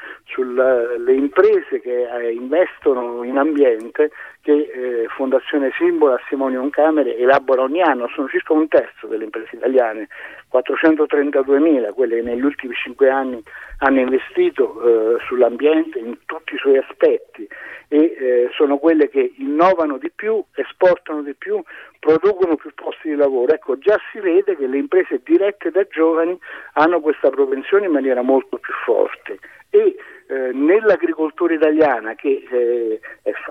imprese 1.14 1.80
che 1.80 2.08
eh, 2.08 2.32
investono 2.32 3.22
in 3.24 3.38
ambiente 3.38 4.10
che 4.42 4.52
eh, 4.52 5.06
Fondazione 5.16 5.70
Simbolo 5.78 6.14
a 6.14 6.20
Simonion 6.28 6.68
Camere 6.70 7.16
elabora 7.16 7.62
ogni 7.62 7.80
anno, 7.80 8.08
sono 8.08 8.28
circa 8.28 8.52
un 8.52 8.66
terzo 8.66 9.06
delle 9.06 9.24
imprese 9.24 9.54
italiane, 9.54 10.08
432.000, 10.52 11.94
quelle 11.94 12.16
che 12.16 12.22
negli 12.22 12.42
ultimi 12.42 12.74
cinque 12.74 13.08
anni 13.08 13.40
hanno 13.78 14.00
investito 14.00 14.82
eh, 14.82 15.18
sull'ambiente 15.26 15.98
in 15.98 16.18
tutti 16.26 16.54
i 16.54 16.58
suoi 16.58 16.76
aspetti 16.76 17.46
e 17.88 17.98
eh, 17.98 18.48
sono 18.54 18.78
quelle 18.78 19.08
che 19.08 19.34
innovano 19.36 19.98
di 19.98 20.10
più, 20.10 20.42
esportano 20.54 21.22
di 21.22 21.34
più, 21.34 21.62
producono 22.00 22.56
più 22.56 22.72
posti 22.74 23.10
di 23.10 23.16
lavoro. 23.16 23.52
Ecco, 23.52 23.78
già 23.78 23.98
si 24.10 24.18
vede 24.18 24.56
che 24.56 24.66
le 24.66 24.78
imprese 24.78 25.20
dirette 25.22 25.70
da 25.70 25.86
giovani 25.86 26.36
hanno 26.74 27.00
questa 27.00 27.30
propensione 27.30 27.86
in 27.86 27.92
maniera 27.92 28.22
molto 28.22 28.58
più 28.58 28.72
forte 28.84 29.38
e 29.70 29.96
eh, 30.28 30.52
nell'agricoltura 30.52 31.54
italiana 31.54 32.14
che 32.14 32.46
eh, 32.50 33.00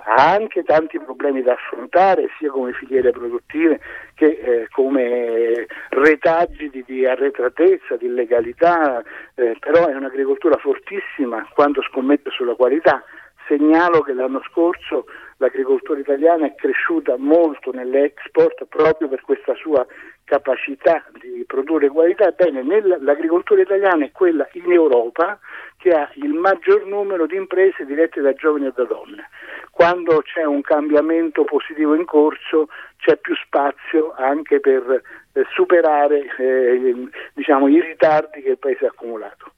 ha 0.05 0.31
anche 0.31 0.63
tanti 0.63 0.99
problemi 0.99 1.41
da 1.41 1.53
affrontare 1.53 2.27
sia 2.37 2.49
come 2.49 2.73
filiere 2.73 3.11
produttive 3.11 3.79
che 4.13 4.25
eh, 4.25 4.67
come 4.71 5.65
retaggi 5.89 6.69
di, 6.69 6.83
di, 6.85 7.05
arretratezza, 7.05 7.95
di 7.97 8.05
illegalità, 8.05 9.03
eh, 9.35 9.55
però 9.59 9.87
è 9.87 9.95
un'agricoltura 9.95 10.57
fortissima 10.57 11.47
quando 11.53 11.81
scommette 11.83 12.29
sulla 12.31 12.55
qualità. 12.55 13.03
Segnalo 13.47 14.01
che 14.01 14.13
l'anno 14.13 14.41
scorso 14.49 15.05
l'agricoltura 15.41 15.99
italiana 15.99 16.45
è 16.45 16.55
cresciuta 16.55 17.15
molto 17.17 17.71
nell'export 17.71 18.65
proprio 18.65 19.07
per 19.07 19.21
questa 19.21 19.55
sua 19.55 19.85
capacità 20.23 21.03
di 21.19 21.43
produrre 21.45 21.89
qualità. 21.89 22.27
Ebbene, 22.27 22.63
l'agricoltura 22.99 23.61
italiana 23.61 24.05
è 24.05 24.11
quella 24.11 24.47
in 24.53 24.71
Europa 24.71 25.39
che 25.77 25.89
ha 25.89 26.09
il 26.13 26.33
maggior 26.33 26.85
numero 26.85 27.25
di 27.25 27.35
imprese 27.35 27.85
dirette 27.85 28.21
da 28.21 28.33
giovani 28.33 28.67
e 28.67 28.71
da 28.73 28.83
donne. 28.83 29.29
Quando 29.71 30.21
c'è 30.21 30.43
un 30.43 30.61
cambiamento 30.61 31.43
positivo 31.43 31.95
in 31.95 32.05
corso 32.05 32.67
c'è 32.97 33.17
più 33.17 33.33
spazio 33.35 34.13
anche 34.15 34.59
per 34.59 35.01
eh, 35.33 35.43
superare 35.53 36.27
eh, 36.37 37.09
diciamo, 37.33 37.67
i 37.67 37.81
ritardi 37.81 38.41
che 38.43 38.49
il 38.49 38.57
Paese 38.59 38.85
ha 38.85 38.89
accumulato. 38.89 39.53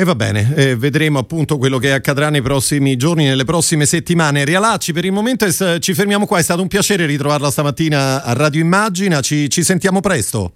E 0.00 0.04
va 0.04 0.14
bene, 0.14 0.54
eh, 0.54 0.76
vedremo 0.76 1.18
appunto 1.18 1.58
quello 1.58 1.76
che 1.76 1.92
accadrà 1.92 2.30
nei 2.30 2.40
prossimi 2.40 2.96
giorni, 2.96 3.26
nelle 3.26 3.44
prossime 3.44 3.84
settimane. 3.84 4.46
Rialacci, 4.46 4.94
per 4.94 5.04
il 5.04 5.12
momento 5.12 5.44
es- 5.44 5.76
ci 5.80 5.92
fermiamo 5.92 6.24
qua, 6.24 6.38
è 6.38 6.42
stato 6.42 6.62
un 6.62 6.68
piacere 6.68 7.04
ritrovarla 7.04 7.50
stamattina 7.50 8.24
a 8.24 8.32
Radio 8.32 8.62
Immagina, 8.62 9.20
ci, 9.20 9.50
ci 9.50 9.62
sentiamo 9.62 10.00
presto. 10.00 10.52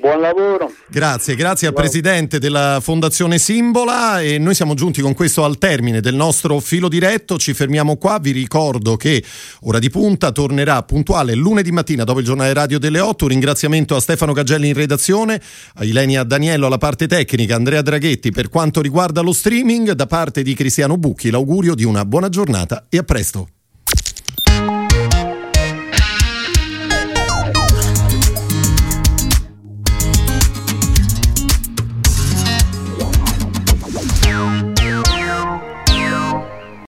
Buon 0.00 0.20
lavoro. 0.20 0.72
Grazie, 0.88 1.34
grazie 1.34 1.66
al 1.66 1.74
presidente 1.74 2.38
della 2.38 2.78
Fondazione 2.80 3.36
Simbola 3.38 4.20
e 4.20 4.38
noi 4.38 4.54
siamo 4.54 4.74
giunti 4.74 5.00
con 5.00 5.12
questo 5.12 5.42
al 5.42 5.58
termine 5.58 6.00
del 6.00 6.14
nostro 6.14 6.60
filo 6.60 6.88
diretto, 6.88 7.36
ci 7.36 7.52
fermiamo 7.52 7.96
qua, 7.96 8.20
vi 8.20 8.30
ricordo 8.30 8.96
che 8.96 9.24
Ora 9.62 9.80
di 9.80 9.90
Punta 9.90 10.30
tornerà 10.30 10.84
puntuale 10.84 11.34
lunedì 11.34 11.72
mattina 11.72 12.04
dopo 12.04 12.20
il 12.20 12.24
giornale 12.24 12.52
radio 12.52 12.78
delle 12.78 13.00
8, 13.00 13.24
un 13.24 13.30
ringraziamento 13.30 13.96
a 13.96 14.00
Stefano 14.00 14.32
Cagelli 14.32 14.68
in 14.68 14.74
redazione, 14.74 15.42
a 15.74 15.84
Ilenia 15.84 16.22
Daniello 16.22 16.66
alla 16.66 16.78
parte 16.78 17.08
tecnica, 17.08 17.56
Andrea 17.56 17.82
Draghetti 17.82 18.30
per 18.30 18.50
quanto 18.50 18.80
riguarda 18.80 19.20
lo 19.20 19.32
streaming, 19.32 19.90
da 19.92 20.06
parte 20.06 20.42
di 20.42 20.54
Cristiano 20.54 20.96
Bucchi 20.96 21.30
l'augurio 21.30 21.74
di 21.74 21.84
una 21.84 22.04
buona 22.04 22.28
giornata 22.28 22.86
e 22.88 22.98
a 22.98 23.02
presto. 23.02 23.48